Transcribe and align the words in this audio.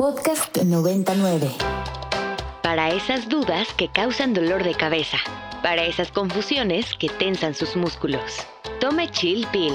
Podcast 0.00 0.56
99. 0.56 1.46
Para 2.62 2.88
esas 2.88 3.28
dudas 3.28 3.68
que 3.74 3.88
causan 3.88 4.32
dolor 4.32 4.64
de 4.64 4.72
cabeza. 4.72 5.18
Para 5.62 5.84
esas 5.84 6.10
confusiones 6.10 6.94
que 6.98 7.10
tensan 7.10 7.52
sus 7.52 7.76
músculos. 7.76 8.46
Tome 8.80 9.10
Chill 9.10 9.46
Pill. 9.52 9.74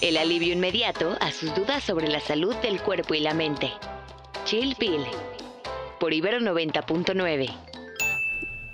El 0.00 0.16
alivio 0.16 0.52
inmediato 0.52 1.16
a 1.20 1.30
sus 1.30 1.54
dudas 1.54 1.84
sobre 1.84 2.08
la 2.08 2.18
salud 2.18 2.56
del 2.56 2.82
cuerpo 2.82 3.14
y 3.14 3.20
la 3.20 3.32
mente. 3.32 3.70
Chill 4.44 4.74
Pill. 4.74 5.04
Por 6.00 6.14
Ibero 6.14 6.40
90.9. 6.40 7.48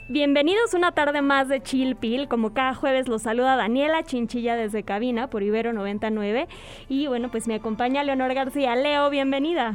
Bienvenidos 0.09 0.73
una 0.73 0.93
tarde 0.93 1.21
más 1.21 1.49
de 1.49 1.63
Chill 1.63 1.97
Pill. 1.97 2.27
Como 2.27 2.55
cada 2.55 2.73
jueves 2.73 3.07
los 3.07 3.21
saluda 3.21 3.57
Daniela 3.57 4.03
Chinchilla 4.03 4.57
desde 4.57 4.83
cabina 4.83 5.29
por 5.29 5.43
Ibero 5.43 5.75
99. 5.75 6.49
Y 6.89 7.07
bueno, 7.07 7.31
pues 7.31 7.47
me 7.49 7.57
acompaña 7.57 8.03
Leonor 8.03 8.33
García. 8.33 8.75
Leo, 8.77 9.11
bienvenida. 9.11 9.75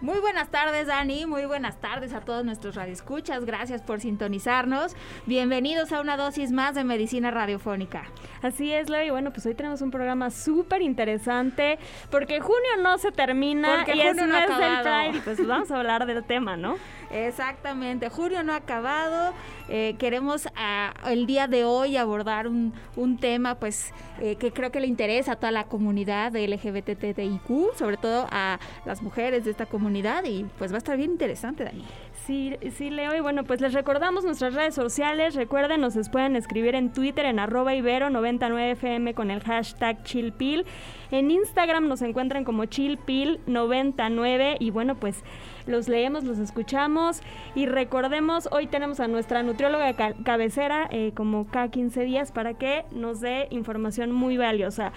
Muy 0.00 0.18
buenas 0.18 0.48
tardes, 0.50 0.86
Dani. 0.86 1.26
Muy 1.26 1.44
buenas 1.44 1.78
tardes 1.78 2.14
a 2.14 2.22
todos 2.22 2.42
nuestros 2.42 2.74
radioescuchas. 2.74 3.44
Gracias 3.44 3.82
por 3.82 4.00
sintonizarnos. 4.00 4.96
Bienvenidos 5.26 5.92
a 5.92 6.00
una 6.00 6.16
dosis 6.16 6.52
más 6.52 6.74
de 6.74 6.84
medicina 6.84 7.30
radiofónica. 7.30 8.04
Así 8.40 8.72
es, 8.72 8.88
Leo. 8.88 9.04
Y 9.04 9.10
bueno, 9.10 9.30
pues 9.30 9.44
hoy 9.44 9.54
tenemos 9.54 9.82
un 9.82 9.90
programa 9.90 10.30
súper 10.30 10.80
interesante 10.80 11.78
porque 12.10 12.40
junio 12.40 12.78
no 12.82 12.96
se 12.96 13.12
termina 13.12 13.76
Porque 13.76 13.94
y 13.94 14.00
es 14.00 14.16
no 14.16 14.26
mes 14.26 14.48
del. 14.48 14.80
Pride 14.80 15.18
y 15.18 15.20
pues 15.20 15.46
vamos 15.46 15.70
a 15.70 15.76
hablar 15.76 16.06
del 16.06 16.24
tema, 16.24 16.56
¿no? 16.56 16.76
Exactamente. 17.10 18.08
Julio 18.08 18.42
no 18.42 18.52
ha 18.52 18.56
acabado. 18.56 19.34
Eh, 19.68 19.96
queremos 19.98 20.48
ah, 20.56 20.94
el 21.06 21.26
día 21.26 21.48
de 21.48 21.64
hoy 21.64 21.96
abordar 21.96 22.46
un, 22.46 22.72
un 22.96 23.18
tema, 23.18 23.56
pues, 23.56 23.92
eh, 24.20 24.36
que 24.36 24.52
creo 24.52 24.70
que 24.70 24.80
le 24.80 24.86
interesa 24.86 25.32
a 25.32 25.36
toda 25.36 25.52
la 25.52 25.64
comunidad 25.64 26.32
LGBTTIQ, 26.34 27.74
sobre 27.76 27.96
todo 27.96 28.26
a 28.30 28.58
las 28.84 29.02
mujeres 29.02 29.44
de 29.44 29.50
esta 29.50 29.66
comunidad. 29.66 30.24
Y 30.24 30.44
pues 30.58 30.72
va 30.72 30.76
a 30.76 30.78
estar 30.78 30.96
bien 30.96 31.10
interesante, 31.10 31.64
Dani. 31.64 31.84
Sí, 32.30 32.56
sí, 32.76 32.90
Leo. 32.90 33.16
Y 33.16 33.18
bueno, 33.20 33.42
pues 33.42 33.60
les 33.60 33.72
recordamos 33.72 34.22
nuestras 34.22 34.54
redes 34.54 34.72
sociales. 34.76 35.34
Recuerden, 35.34 35.80
nos 35.80 35.96
pueden 36.10 36.36
escribir 36.36 36.76
en 36.76 36.92
Twitter 36.92 37.24
en 37.24 37.40
arroba 37.40 37.74
ibero99fm 37.74 39.14
con 39.14 39.32
el 39.32 39.40
hashtag 39.42 40.04
chillpill. 40.04 40.64
En 41.10 41.32
Instagram 41.32 41.88
nos 41.88 42.02
encuentran 42.02 42.44
como 42.44 42.62
chillpill99. 42.66 44.58
Y 44.60 44.70
bueno, 44.70 44.94
pues 44.94 45.24
los 45.66 45.88
leemos, 45.88 46.22
los 46.22 46.38
escuchamos. 46.38 47.20
Y 47.56 47.66
recordemos, 47.66 48.48
hoy 48.52 48.68
tenemos 48.68 49.00
a 49.00 49.08
nuestra 49.08 49.42
nutrióloga 49.42 49.92
ca- 49.94 50.14
cabecera 50.24 50.86
eh, 50.92 51.10
como 51.16 51.48
cada 51.48 51.68
15 51.72 52.02
días 52.04 52.30
para 52.30 52.54
que 52.54 52.84
nos 52.92 53.20
dé 53.20 53.48
información 53.50 54.12
muy 54.12 54.36
valiosa. 54.36 54.92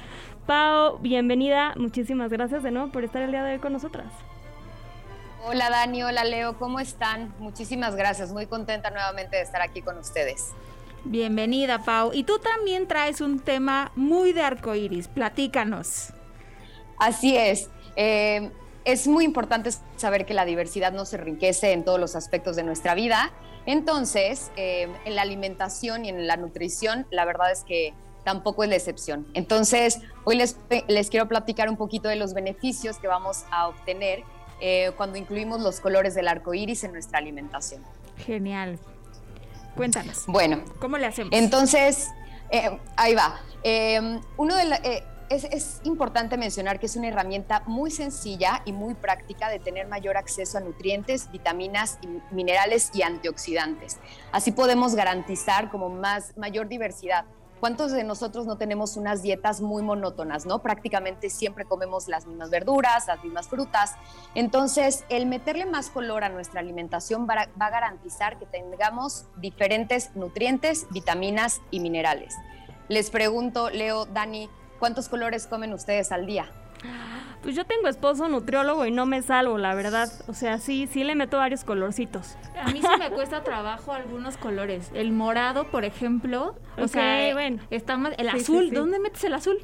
Pau, 0.45 0.99
bienvenida. 0.99 1.73
Muchísimas 1.77 2.31
gracias 2.31 2.61
de 2.61 2.69
nuevo 2.69 2.91
por 2.91 3.03
estar 3.03 3.23
el 3.23 3.31
día 3.31 3.43
de 3.43 3.53
hoy 3.53 3.59
con 3.59 3.73
nosotras. 3.73 4.05
Hola 5.45 5.69
Dani, 5.69 6.03
hola 6.03 6.23
Leo, 6.23 6.57
¿cómo 6.57 6.79
están? 6.79 7.35
Muchísimas 7.37 7.97
gracias, 7.97 8.31
muy 8.31 8.45
contenta 8.45 8.91
nuevamente 8.91 9.35
de 9.35 9.41
estar 9.41 9.61
aquí 9.61 9.81
con 9.81 9.97
ustedes. 9.97 10.51
Bienvenida, 11.03 11.79
Pau. 11.79 12.11
Y 12.13 12.23
tú 12.23 12.39
también 12.39 12.87
traes 12.87 13.19
un 13.19 13.41
tema 13.41 13.91
muy 13.95 14.31
de 14.31 14.41
arcoíris. 14.41 15.09
Platícanos. 15.09 16.13
Así 16.97 17.35
es, 17.35 17.69
eh, 17.97 18.51
es 18.85 19.05
muy 19.05 19.25
importante 19.25 19.71
saber 19.97 20.25
que 20.25 20.33
la 20.33 20.45
diversidad 20.45 20.93
nos 20.93 21.13
enriquece 21.13 21.73
en 21.73 21.83
todos 21.83 21.99
los 21.99 22.15
aspectos 22.15 22.55
de 22.55 22.63
nuestra 22.63 22.95
vida. 22.95 23.33
Entonces, 23.65 24.49
eh, 24.55 24.87
en 25.03 25.15
la 25.15 25.23
alimentación 25.23 26.05
y 26.05 26.09
en 26.09 26.25
la 26.25 26.37
nutrición, 26.37 27.05
la 27.11 27.25
verdad 27.25 27.51
es 27.51 27.65
que 27.65 27.93
tampoco 28.23 28.63
es 28.63 28.69
la 28.69 28.77
excepción. 28.77 29.27
Entonces, 29.33 29.99
hoy 30.23 30.37
les, 30.37 30.55
les 30.87 31.09
quiero 31.09 31.27
platicar 31.27 31.67
un 31.67 31.75
poquito 31.75 32.07
de 32.07 32.15
los 32.15 32.33
beneficios 32.33 32.97
que 32.97 33.09
vamos 33.09 33.43
a 33.51 33.67
obtener 33.67 34.23
eh, 34.65 34.91
cuando 34.95 35.17
incluimos 35.17 35.59
los 35.59 35.81
colores 35.81 36.15
del 36.15 36.29
arco 36.29 36.53
iris 36.53 36.85
en 36.85 36.93
nuestra 36.93 37.17
alimentación. 37.19 37.83
Genial. 38.17 38.79
Cuéntanos. 39.75 40.23
Bueno, 40.27 40.63
¿Cómo 40.79 40.97
le 40.97 41.07
hacemos? 41.07 41.31
Entonces, 41.33 42.09
eh, 42.49 42.79
ahí 42.95 43.13
va. 43.13 43.41
Eh, 43.63 44.19
uno 44.37 44.55
de 44.55 44.65
la- 44.65 44.81
es, 45.29 45.43
es 45.45 45.81
importante 45.83 46.37
mencionar 46.37 46.79
que 46.79 46.85
es 46.85 46.95
una 46.95 47.07
herramienta 47.07 47.63
muy 47.65 47.89
sencilla 47.91 48.61
y 48.65 48.71
muy 48.71 48.93
práctica 48.93 49.49
de 49.49 49.59
tener 49.59 49.87
mayor 49.87 50.15
acceso 50.15 50.57
a 50.59 50.61
nutrientes, 50.61 51.29
vitaminas, 51.31 51.97
minerales 52.31 52.91
y 52.93 53.01
antioxidantes. 53.01 53.99
Así 54.31 54.51
podemos 54.51 54.95
garantizar 54.95 55.69
como 55.71 55.89
más 55.89 56.37
mayor 56.37 56.67
diversidad. 56.67 57.25
¿Cuántos 57.63 57.93
de 57.93 58.03
nosotros 58.03 58.45
no 58.45 58.57
tenemos 58.57 58.97
unas 58.97 59.21
dietas 59.21 59.61
muy 59.61 59.83
monótonas, 59.83 60.45
no? 60.45 60.61
Prácticamente 60.61 61.29
siempre 61.29 61.63
comemos 61.63 62.09
las 62.09 62.27
mismas 62.27 62.49
verduras, 62.49 63.07
las 63.07 63.23
mismas 63.23 63.47
frutas. 63.47 63.95
Entonces, 64.35 65.05
el 65.07 65.27
meterle 65.27 65.65
más 65.65 65.89
color 65.89 66.25
a 66.25 66.29
nuestra 66.29 66.59
alimentación 66.59 67.25
va 67.25 67.47
a, 67.57 67.69
garantizar 67.69 68.37
que 68.37 68.45
tengamos 68.45 69.27
diferentes 69.37 70.13
nutrientes, 70.13 70.87
vitaminas 70.89 71.61
y 71.71 71.79
minerales. 71.79 72.35
Les 72.89 73.09
pregunto, 73.09 73.69
Leo, 73.69 74.07
Dani, 74.07 74.49
¿cuántos 74.77 75.07
colores 75.07 75.47
comen 75.47 75.71
ustedes 75.71 76.11
al 76.11 76.25
día? 76.25 76.51
Pues 77.43 77.55
yo 77.55 77.65
tengo 77.65 77.89
esposo 77.89 78.27
nutriólogo 78.29 78.85
y 78.85 78.91
no 78.91 79.05
me 79.05 79.21
salvo, 79.21 79.57
la 79.57 79.75
verdad. 79.75 80.09
O 80.27 80.33
sea, 80.33 80.57
sí, 80.59 80.87
sí 80.91 81.03
le 81.03 81.13
meto 81.13 81.37
varios 81.37 81.63
colorcitos. 81.65 82.37
A 82.59 82.71
mí 82.71 82.81
sí 82.81 82.87
me 82.97 83.09
cuesta 83.11 83.43
trabajo 83.43 83.91
algunos 83.91 84.37
colores. 84.37 84.89
El 84.93 85.11
morado, 85.11 85.65
por 85.69 85.83
ejemplo. 85.83 86.55
O 86.77 86.87
sea, 86.87 87.33
bueno. 87.33 87.61
está 87.69 87.97
más. 87.97 88.13
El 88.17 88.29
Sí, 88.31 88.37
azul. 88.37 88.69
sí. 88.69 88.75
¿Dónde 88.75 88.97
metes 88.99 89.23
el 89.25 89.33
azul? 89.33 89.57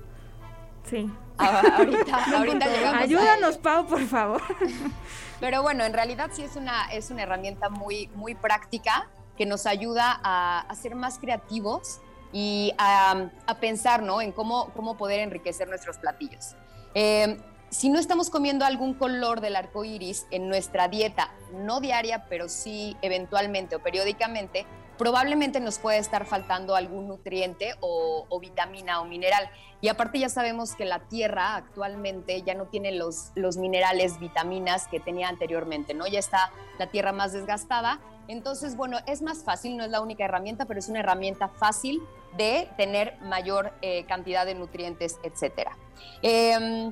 Sí. 0.84 1.10
Ah, 1.38 1.62
ahorita, 1.78 2.26
ahorita 2.38 2.66
llegamos 2.68 2.96
a 2.96 3.04
Ayúdanos, 3.04 3.52
ello. 3.56 3.62
Pau, 3.62 3.88
por 3.88 4.06
favor. 4.06 4.42
Pero 5.40 5.62
bueno, 5.62 5.86
en 5.86 5.94
realidad 5.94 6.32
sí 6.34 6.44
es 6.44 6.58
una, 6.58 6.92
es 6.92 7.12
una 7.12 7.24
herramienta 7.24 7.70
muy, 7.70 8.08
muy 8.16 8.36
práctica 8.36 9.08
que 9.38 9.46
nos 9.46 9.66
ayuda 9.66 10.20
a, 10.22 10.60
a 10.68 10.76
ser 10.76 10.96
más 10.96 11.18
creativos 11.18 12.02
y 12.34 12.74
a, 12.78 13.30
a 13.48 13.56
pensar 13.56 14.04
¿no? 14.04 14.20
en 14.22 14.34
cómo, 14.34 14.70
cómo 14.76 14.98
poder 14.98 15.22
enriquecer 15.22 15.70
nuestros 15.70 15.98
platillos. 15.98 16.56
Eh, 16.94 17.38
si 17.70 17.90
no 17.90 18.00
estamos 18.00 18.30
comiendo 18.30 18.66
algún 18.66 18.94
color 18.94 19.42
del 19.42 19.56
arco 19.56 19.86
iris 19.86 20.26
en 20.32 20.48
nuestra 20.48 20.88
dieta, 20.88 21.32
no 21.54 21.80
diaria, 21.80 22.26
pero 22.28 22.50
sí 22.50 22.98
eventualmente 23.02 23.76
o 23.76 23.80
periódicamente, 23.80 24.66
probablemente 24.98 25.60
nos 25.60 25.80
puede 25.80 25.98
estar 25.98 26.26
faltando 26.26 26.76
algún 26.76 27.08
nutriente 27.08 27.76
o, 27.80 28.28
vitamina 28.42 29.02
o 29.02 29.06
mineral. 29.06 29.50
Y 29.82 29.88
aparte 29.88 30.20
ya 30.20 30.28
sabemos 30.28 30.76
que 30.76 30.84
la 30.84 31.00
tierra 31.00 31.56
actualmente 31.56 32.42
ya 32.42 32.54
no 32.54 32.66
tiene 32.66 32.92
los, 32.92 33.32
minerales, 33.58 34.20
vitaminas 34.20 34.88
que 34.88 35.00
tenía 35.00 35.30
anteriormente, 35.30 35.94
¿no? 35.94 36.06
Ya 36.06 36.20
está 36.20 36.52
la 36.78 36.88
tierra 36.88 37.14
más 37.14 37.32
desgastada. 37.32 38.02
Entonces, 38.28 38.76
bueno, 38.76 38.98
es 39.08 39.22
más 39.22 39.44
fácil, 39.44 39.78
no 39.78 39.86
es 39.86 39.90
la 39.90 40.02
única 40.02 40.26
herramienta, 40.26 40.66
pero 40.66 40.80
es 40.80 40.90
una 40.90 41.00
herramienta 41.00 41.48
fácil 41.48 42.02
de 42.36 42.70
tener 42.76 43.18
mayor 43.22 43.72
eh, 43.82 44.06
cantidad 44.06 44.46
de 44.46 44.56
nutrientes, 44.56 45.18
etcétera. 45.24 45.78
Eh, 46.22 46.92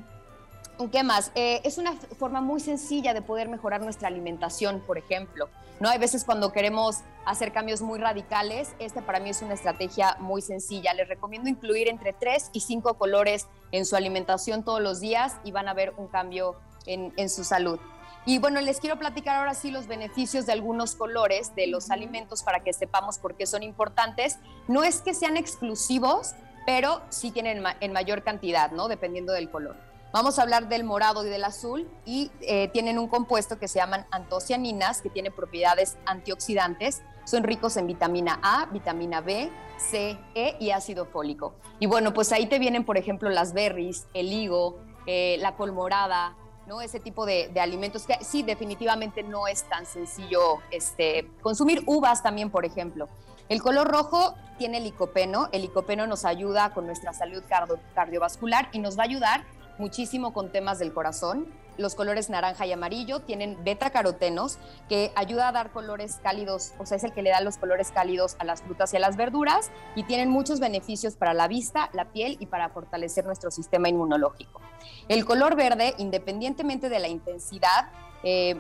¿Qué 0.91 1.03
más? 1.03 1.31
Eh, 1.33 1.59
es 1.63 1.79
una 1.79 1.93
forma 2.19 2.39
muy 2.39 2.59
sencilla 2.59 3.15
de 3.15 3.23
poder 3.23 3.49
mejorar 3.49 3.81
nuestra 3.81 4.07
alimentación, 4.07 4.79
por 4.79 4.99
ejemplo. 4.99 5.49
¿no? 5.79 5.89
Hay 5.89 5.97
veces 5.97 6.23
cuando 6.23 6.51
queremos 6.51 6.99
hacer 7.25 7.51
cambios 7.51 7.81
muy 7.81 7.99
radicales, 7.99 8.73
esta 8.77 9.01
para 9.01 9.19
mí 9.19 9.31
es 9.31 9.41
una 9.41 9.55
estrategia 9.55 10.15
muy 10.19 10.41
sencilla. 10.41 10.93
Les 10.93 11.07
recomiendo 11.07 11.49
incluir 11.49 11.88
entre 11.88 12.13
3 12.13 12.51
y 12.53 12.59
5 12.59 12.93
colores 12.93 13.47
en 13.71 13.85
su 13.85 13.95
alimentación 13.95 14.63
todos 14.63 14.79
los 14.79 14.99
días 14.99 15.38
y 15.43 15.51
van 15.51 15.67
a 15.67 15.73
ver 15.73 15.93
un 15.97 16.07
cambio 16.07 16.55
en, 16.85 17.11
en 17.17 17.29
su 17.29 17.44
salud. 17.44 17.79
Y 18.27 18.38
bueno, 18.38 18.61
les 18.61 18.79
quiero 18.79 18.99
platicar 18.99 19.38
ahora 19.38 19.55
sí 19.55 19.71
los 19.71 19.88
beneficios 19.88 20.45
de 20.45 20.53
algunos 20.53 20.95
colores 20.95 21.55
de 21.55 21.67
los 21.67 21.89
alimentos 21.89 22.44
para 22.44 22.59
que 22.61 22.71
sepamos 22.71 23.17
por 23.17 23.35
qué 23.35 23.47
son 23.47 23.63
importantes. 23.63 24.38
No 24.67 24.83
es 24.83 25.01
que 25.01 25.13
sean 25.13 25.38
exclusivos, 25.38 26.33
pero 26.67 27.01
sí 27.09 27.31
tienen 27.31 27.63
en 27.79 27.94
mayor 27.94 28.23
cantidad, 28.23 28.71
¿no? 28.71 28.88
Dependiendo 28.89 29.33
del 29.33 29.49
color. 29.49 29.87
Vamos 30.13 30.40
a 30.40 30.41
hablar 30.44 30.69
del 30.69 30.85
morado 30.85 31.25
y 31.25 31.29
del 31.29 31.44
azul 31.44 31.88
y 32.06 32.31
eh, 32.41 32.69
tienen 32.69 32.97
un 32.97 33.07
compuesto 33.07 33.59
que 33.59 33.68
se 33.68 33.79
llaman 33.79 34.07
antocianinas, 34.09 35.01
que 35.01 35.09
tiene 35.09 35.31
propiedades 35.31 35.98
antioxidantes. 36.06 37.01
Son 37.25 37.44
ricos 37.44 37.75
en 37.75 37.88
vitamina 37.88 38.39
A, 38.42 38.68
vitamina 38.68 39.19
B, 39.19 39.51
C, 39.77 40.18
E 40.33 40.56
y 40.62 40.71
ácido 40.71 41.06
fólico. 41.06 41.56
Y 41.80 41.88
bueno, 41.88 42.13
pues 42.13 42.31
ahí 42.31 42.48
te 42.48 42.57
vienen, 42.57 42.86
por 42.86 42.98
ejemplo, 42.98 43.30
las 43.30 43.51
berries, 43.54 44.07
el 44.13 44.31
higo, 44.31 44.80
eh, 45.07 45.36
la 45.42 45.56
col 45.56 45.74
morada, 45.74 46.36
¿no? 46.68 46.80
Ese 46.81 47.01
tipo 47.01 47.25
de, 47.25 47.50
de 47.50 47.59
alimentos 47.59 48.06
que 48.06 48.18
sí, 48.24 48.44
definitivamente 48.44 49.24
no 49.24 49.45
es 49.48 49.63
tan 49.63 49.86
sencillo 49.86 50.59
este, 50.71 51.30
consumir. 51.42 51.83
Uvas 51.86 52.24
también, 52.24 52.50
por 52.50 52.63
ejemplo. 52.63 53.09
El 53.50 53.62
color 53.62 53.89
rojo 53.89 54.36
tiene 54.57 54.80
licopeno. 54.80 55.50
El 55.51 55.63
licopeno 55.63 56.07
nos 56.07 56.24
ayuda 56.24 56.74
con 56.74 56.86
nuestra 56.86 57.12
salud 57.12 57.44
cardio- 57.50 57.80
cardiovascular 57.94 58.69
y 58.71 58.80
nos 58.80 58.98
va 58.98 59.04
a 59.04 59.06
ayudar 59.06 59.44
muchísimo 59.77 60.33
con 60.33 60.51
temas 60.51 60.79
del 60.79 60.94
corazón. 60.94 61.47
Los 61.77 61.94
colores 61.94 62.29
naranja 62.29 62.65
y 62.65 62.71
amarillo 62.71 63.19
tienen 63.19 63.63
beta 63.63 63.91
carotenos 63.91 64.57
que 64.89 65.12
ayuda 65.15 65.47
a 65.47 65.51
dar 65.51 65.71
colores 65.71 66.19
cálidos, 66.24 66.74
o 66.79 66.85
sea, 66.85 66.97
es 66.97 67.03
el 67.03 67.13
que 67.13 67.21
le 67.21 67.29
da 67.29 67.41
los 67.41 67.57
colores 67.57 67.91
cálidos 67.91 68.35
a 68.39 68.45
las 68.45 68.63
frutas 68.63 68.94
y 68.94 68.97
a 68.97 69.00
las 69.00 69.15
verduras 69.15 69.69
y 69.95 70.03
tienen 70.03 70.29
muchos 70.29 70.59
beneficios 70.59 71.15
para 71.15 71.33
la 71.33 71.47
vista, 71.47 71.89
la 71.94 72.06
piel 72.06 72.38
y 72.39 72.47
para 72.47 72.69
fortalecer 72.69 73.25
nuestro 73.25 73.51
sistema 73.51 73.89
inmunológico. 73.89 74.59
El 75.07 75.25
color 75.25 75.56
verde, 75.56 75.94
independientemente 76.00 76.89
de 76.89 77.00
la 77.00 77.07
intensidad, 77.07 77.91
eh, 78.23 78.59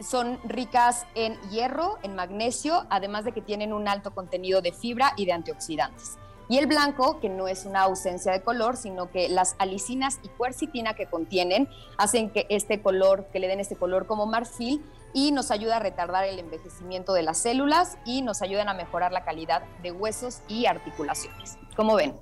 son 0.00 0.38
ricas 0.44 1.06
en 1.14 1.38
hierro, 1.50 1.98
en 2.02 2.14
magnesio, 2.14 2.86
además 2.88 3.24
de 3.24 3.32
que 3.32 3.42
tienen 3.42 3.72
un 3.72 3.88
alto 3.88 4.12
contenido 4.14 4.62
de 4.62 4.72
fibra 4.72 5.12
y 5.16 5.26
de 5.26 5.32
antioxidantes. 5.32 6.18
Y 6.48 6.58
el 6.58 6.66
blanco, 6.66 7.20
que 7.20 7.28
no 7.28 7.46
es 7.46 7.66
una 7.66 7.82
ausencia 7.82 8.32
de 8.32 8.40
color, 8.40 8.76
sino 8.76 9.10
que 9.10 9.28
las 9.28 9.54
alicinas 9.58 10.18
y 10.22 10.28
cuercitina 10.28 10.94
que 10.94 11.06
contienen 11.06 11.68
hacen 11.98 12.30
que 12.30 12.46
este 12.48 12.80
color, 12.80 13.26
que 13.32 13.38
le 13.38 13.48
den 13.48 13.60
este 13.60 13.76
color 13.76 14.06
como 14.06 14.26
marfil 14.26 14.82
y 15.12 15.32
nos 15.32 15.50
ayuda 15.50 15.76
a 15.76 15.80
retardar 15.80 16.24
el 16.24 16.38
envejecimiento 16.38 17.12
de 17.12 17.22
las 17.22 17.38
células 17.38 17.98
y 18.04 18.22
nos 18.22 18.40
ayudan 18.42 18.68
a 18.68 18.74
mejorar 18.74 19.12
la 19.12 19.24
calidad 19.24 19.62
de 19.82 19.92
huesos 19.92 20.40
y 20.48 20.66
articulaciones. 20.66 21.58
¿Cómo 21.76 21.96
ven? 21.96 22.14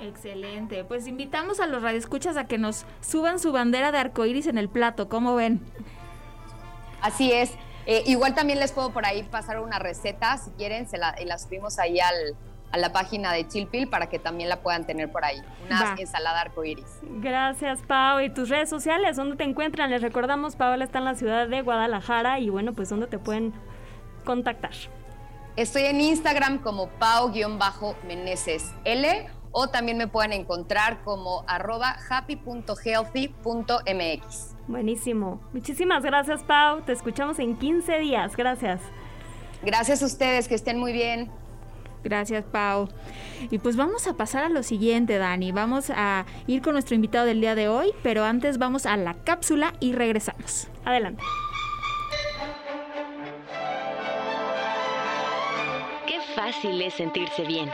Excelente. 0.00 0.84
Pues 0.84 1.06
invitamos 1.06 1.60
a 1.60 1.66
los 1.66 1.82
radioescuchas 1.82 2.36
a 2.36 2.46
que 2.46 2.58
nos 2.58 2.84
suban 3.00 3.38
su 3.38 3.52
bandera 3.52 3.92
de 3.92 3.98
arcoíris 3.98 4.46
en 4.46 4.58
el 4.58 4.68
plato. 4.68 5.08
¿Cómo 5.08 5.34
ven? 5.36 5.60
Así 7.00 7.30
es. 7.30 7.52
Eh, 7.86 8.02
igual 8.06 8.34
también 8.34 8.58
les 8.58 8.72
puedo 8.72 8.90
por 8.92 9.04
ahí 9.04 9.22
pasar 9.24 9.60
una 9.60 9.78
receta, 9.78 10.38
si 10.38 10.50
quieren, 10.52 10.88
se 10.88 10.96
la, 10.96 11.14
subimos 11.38 11.78
ahí 11.78 12.00
al, 12.00 12.34
a 12.74 12.76
la 12.76 12.92
página 12.92 13.32
de 13.32 13.46
Chilpil 13.46 13.88
para 13.88 14.08
que 14.08 14.18
también 14.18 14.48
la 14.48 14.56
puedan 14.56 14.84
tener 14.84 15.12
por 15.12 15.24
ahí. 15.24 15.40
Una 15.64 15.94
ensalada 15.96 16.40
arcoíris. 16.40 16.98
Gracias, 17.02 17.82
Pau. 17.82 18.18
¿Y 18.18 18.30
tus 18.30 18.48
redes 18.48 18.68
sociales? 18.68 19.14
¿Dónde 19.14 19.36
te 19.36 19.44
encuentran? 19.44 19.90
Les 19.90 20.02
recordamos, 20.02 20.56
Paola 20.56 20.82
está 20.82 20.98
en 20.98 21.04
la 21.04 21.14
ciudad 21.14 21.46
de 21.46 21.62
Guadalajara 21.62 22.40
y 22.40 22.50
bueno, 22.50 22.72
pues 22.72 22.88
¿dónde 22.88 23.06
te 23.06 23.20
pueden 23.20 23.52
contactar? 24.24 24.72
Estoy 25.54 25.82
en 25.82 26.00
Instagram 26.00 26.58
como 26.58 26.88
pau-meneses 26.88 28.72
L 28.82 29.28
o 29.52 29.68
también 29.68 29.96
me 29.96 30.08
pueden 30.08 30.32
encontrar 30.32 31.04
como 31.04 31.44
arroba 31.46 31.94
happy.healthy.mx. 32.10 34.56
Buenísimo. 34.66 35.40
Muchísimas 35.52 36.02
gracias, 36.02 36.42
Pau. 36.42 36.80
Te 36.80 36.90
escuchamos 36.90 37.38
en 37.38 37.56
15 37.56 38.00
días. 38.00 38.34
Gracias. 38.34 38.80
Gracias 39.62 40.02
a 40.02 40.06
ustedes, 40.06 40.48
que 40.48 40.56
estén 40.56 40.80
muy 40.80 40.92
bien. 40.92 41.30
Gracias, 42.04 42.44
Pau. 42.44 42.88
Y 43.50 43.58
pues 43.58 43.76
vamos 43.76 44.06
a 44.06 44.14
pasar 44.14 44.44
a 44.44 44.48
lo 44.50 44.62
siguiente, 44.62 45.16
Dani. 45.18 45.52
Vamos 45.52 45.90
a 45.90 46.26
ir 46.46 46.60
con 46.60 46.74
nuestro 46.74 46.94
invitado 46.94 47.24
del 47.24 47.40
día 47.40 47.54
de 47.54 47.68
hoy, 47.68 47.92
pero 48.02 48.24
antes 48.24 48.58
vamos 48.58 48.84
a 48.86 48.96
la 48.96 49.14
cápsula 49.14 49.72
y 49.80 49.94
regresamos. 49.94 50.68
Adelante. 50.84 51.24
Qué 56.06 56.20
fácil 56.36 56.80
es 56.82 56.94
sentirse 56.94 57.44
bien. 57.44 57.70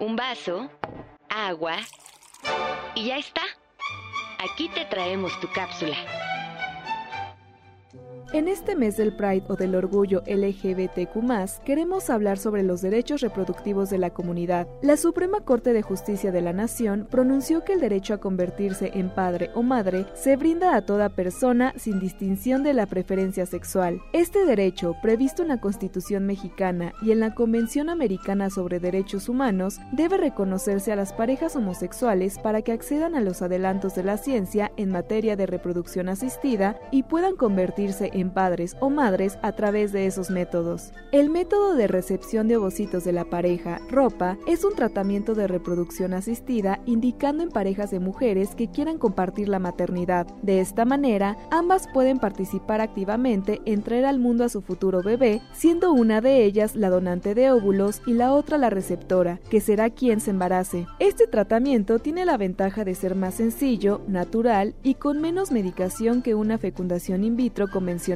Un 0.00 0.16
vaso 0.16 0.68
agua 1.28 1.76
y 2.94 3.06
ya 3.06 3.18
está. 3.18 3.42
Aquí 4.38 4.68
te 4.68 4.84
traemos 4.86 5.38
tu 5.40 5.48
cápsula. 5.52 5.96
En 8.34 8.46
este 8.46 8.76
mes 8.76 8.98
del 8.98 9.16
Pride 9.16 9.44
o 9.48 9.56
del 9.56 9.74
orgullo 9.74 10.22
LGBTQ, 10.26 11.64
queremos 11.64 12.10
hablar 12.10 12.36
sobre 12.36 12.62
los 12.62 12.82
derechos 12.82 13.22
reproductivos 13.22 13.88
de 13.88 13.96
la 13.96 14.10
comunidad. 14.10 14.68
La 14.82 14.98
Suprema 14.98 15.40
Corte 15.40 15.72
de 15.72 15.80
Justicia 15.80 16.30
de 16.30 16.42
la 16.42 16.52
Nación 16.52 17.08
pronunció 17.10 17.64
que 17.64 17.72
el 17.72 17.80
derecho 17.80 18.12
a 18.12 18.18
convertirse 18.18 18.90
en 18.92 19.08
padre 19.08 19.50
o 19.54 19.62
madre 19.62 20.04
se 20.12 20.36
brinda 20.36 20.76
a 20.76 20.82
toda 20.82 21.08
persona 21.08 21.72
sin 21.78 22.00
distinción 22.00 22.62
de 22.62 22.74
la 22.74 22.84
preferencia 22.84 23.46
sexual. 23.46 24.02
Este 24.12 24.44
derecho, 24.44 24.94
previsto 25.00 25.40
en 25.40 25.48
la 25.48 25.62
Constitución 25.62 26.26
mexicana 26.26 26.92
y 27.00 27.12
en 27.12 27.20
la 27.20 27.34
Convención 27.34 27.88
Americana 27.88 28.50
sobre 28.50 28.78
Derechos 28.78 29.30
Humanos, 29.30 29.78
debe 29.92 30.18
reconocerse 30.18 30.92
a 30.92 30.96
las 30.96 31.14
parejas 31.14 31.56
homosexuales 31.56 32.38
para 32.38 32.60
que 32.60 32.72
accedan 32.72 33.14
a 33.14 33.22
los 33.22 33.40
adelantos 33.40 33.94
de 33.94 34.02
la 34.02 34.18
ciencia 34.18 34.70
en 34.76 34.90
materia 34.90 35.34
de 35.34 35.46
reproducción 35.46 36.10
asistida 36.10 36.78
y 36.90 37.04
puedan 37.04 37.34
convertirse 37.34 38.10
en 38.12 38.17
padres 38.26 38.76
o 38.80 38.90
madres 38.90 39.38
a 39.42 39.52
través 39.52 39.92
de 39.92 40.06
esos 40.06 40.30
métodos. 40.30 40.92
El 41.12 41.30
método 41.30 41.74
de 41.74 41.86
recepción 41.86 42.48
de 42.48 42.56
ovocitos 42.56 43.04
de 43.04 43.12
la 43.12 43.24
pareja, 43.24 43.80
ropa, 43.88 44.36
es 44.46 44.64
un 44.64 44.74
tratamiento 44.74 45.34
de 45.34 45.46
reproducción 45.46 46.12
asistida 46.12 46.80
indicando 46.84 47.42
en 47.42 47.50
parejas 47.50 47.90
de 47.90 48.00
mujeres 48.00 48.54
que 48.54 48.68
quieran 48.68 48.98
compartir 48.98 49.48
la 49.48 49.58
maternidad. 49.58 50.26
De 50.42 50.60
esta 50.60 50.84
manera, 50.84 51.36
ambas 51.50 51.86
pueden 51.94 52.18
participar 52.18 52.80
activamente 52.80 53.60
en 53.64 53.82
traer 53.82 54.04
al 54.04 54.18
mundo 54.18 54.44
a 54.44 54.48
su 54.48 54.60
futuro 54.60 55.02
bebé, 55.02 55.40
siendo 55.52 55.92
una 55.92 56.20
de 56.20 56.44
ellas 56.44 56.74
la 56.74 56.90
donante 56.90 57.34
de 57.34 57.52
óvulos 57.52 58.02
y 58.06 58.14
la 58.14 58.32
otra 58.32 58.58
la 58.58 58.70
receptora, 58.70 59.40
que 59.48 59.60
será 59.60 59.90
quien 59.90 60.20
se 60.20 60.30
embarace. 60.30 60.86
Este 60.98 61.26
tratamiento 61.26 61.98
tiene 62.00 62.24
la 62.24 62.36
ventaja 62.36 62.84
de 62.84 62.94
ser 62.94 63.14
más 63.14 63.34
sencillo, 63.34 64.00
natural 64.08 64.74
y 64.82 64.94
con 64.94 65.20
menos 65.20 65.52
medicación 65.52 66.22
que 66.22 66.34
una 66.34 66.58
fecundación 66.58 67.24
in 67.24 67.36
vitro 67.36 67.68
convencional 67.68 68.07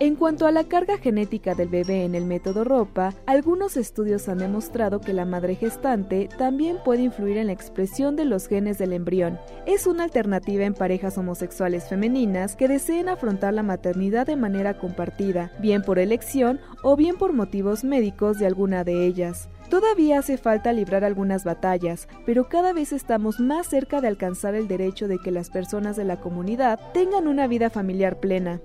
en 0.00 0.16
cuanto 0.16 0.46
a 0.46 0.50
la 0.50 0.64
carga 0.64 0.98
genética 0.98 1.54
del 1.54 1.68
bebé 1.68 2.04
en 2.04 2.16
el 2.16 2.24
método 2.24 2.64
ropa, 2.64 3.14
algunos 3.26 3.76
estudios 3.76 4.28
han 4.28 4.38
demostrado 4.38 5.00
que 5.00 5.12
la 5.12 5.24
madre 5.24 5.54
gestante 5.54 6.28
también 6.38 6.78
puede 6.84 7.02
influir 7.02 7.36
en 7.36 7.46
la 7.46 7.52
expresión 7.52 8.16
de 8.16 8.24
los 8.24 8.48
genes 8.48 8.78
del 8.78 8.92
embrión. 8.92 9.38
Es 9.64 9.86
una 9.86 10.04
alternativa 10.04 10.64
en 10.64 10.74
parejas 10.74 11.18
homosexuales 11.18 11.88
femeninas 11.88 12.56
que 12.56 12.66
deseen 12.66 13.08
afrontar 13.08 13.54
la 13.54 13.62
maternidad 13.62 14.26
de 14.26 14.36
manera 14.36 14.78
compartida, 14.78 15.52
bien 15.60 15.82
por 15.82 16.00
elección 16.00 16.58
o 16.82 16.96
bien 16.96 17.16
por 17.16 17.32
motivos 17.32 17.84
médicos 17.84 18.40
de 18.40 18.46
alguna 18.46 18.82
de 18.82 19.06
ellas. 19.06 19.48
Todavía 19.68 20.18
hace 20.18 20.36
falta 20.36 20.72
librar 20.72 21.04
algunas 21.04 21.44
batallas, 21.44 22.08
pero 22.24 22.48
cada 22.48 22.72
vez 22.72 22.92
estamos 22.92 23.38
más 23.38 23.68
cerca 23.68 24.00
de 24.00 24.08
alcanzar 24.08 24.54
el 24.54 24.66
derecho 24.66 25.06
de 25.06 25.18
que 25.18 25.30
las 25.30 25.50
personas 25.50 25.96
de 25.96 26.04
la 26.04 26.20
comunidad 26.20 26.80
tengan 26.92 27.28
una 27.28 27.46
vida 27.46 27.68
familiar 27.68 28.18
plena. 28.18 28.60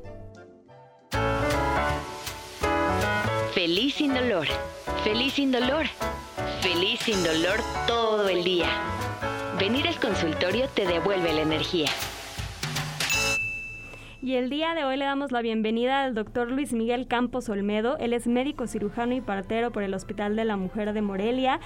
Feliz 3.74 3.96
sin 3.96 4.14
dolor, 4.14 4.46
feliz 5.04 5.34
sin 5.34 5.52
dolor, 5.52 5.88
feliz 6.62 7.00
sin 7.00 7.24
dolor 7.24 7.60
todo 7.88 8.30
el 8.30 8.44
día. 8.44 8.68
Venir 9.60 9.88
al 9.88 10.00
consultorio 10.00 10.68
te 10.76 10.86
devuelve 10.86 11.34
la 11.34 11.42
energía. 11.42 11.90
Y 14.22 14.36
el 14.36 14.52
día 14.52 14.76
de 14.76 14.84
hoy 14.84 14.96
le 14.98 15.06
damos 15.06 15.32
la 15.32 15.42
bienvenida 15.42 16.04
al 16.04 16.14
doctor 16.14 16.52
Luis 16.52 16.72
Miguel 16.72 17.08
Campos 17.08 17.50
Olmedo. 17.50 17.98
Él 17.98 18.14
es 18.14 18.28
médico 18.28 18.68
cirujano 18.68 19.16
y 19.16 19.22
partero 19.22 19.72
por 19.72 19.82
el 19.82 19.96
Hospital 19.96 20.36
de 20.36 20.46
la 20.46 20.56
Mujer 20.56 20.94
de 20.94 21.02
Morelia 21.02 21.60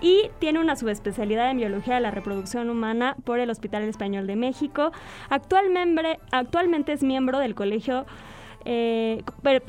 y 0.00 0.30
tiene 0.40 0.58
una 0.58 0.74
subespecialidad 0.74 1.48
en 1.48 1.58
biología 1.58 1.94
de 1.94 2.00
la 2.00 2.10
reproducción 2.10 2.70
humana 2.70 3.14
por 3.22 3.38
el 3.38 3.50
Hospital 3.50 3.84
Español 3.84 4.26
de 4.26 4.34
México. 4.34 4.90
Actualmente, 5.30 6.18
actualmente 6.32 6.92
es 6.92 7.04
miembro 7.04 7.38
del 7.38 7.54
Colegio 7.54 8.04
eh, 8.64 9.22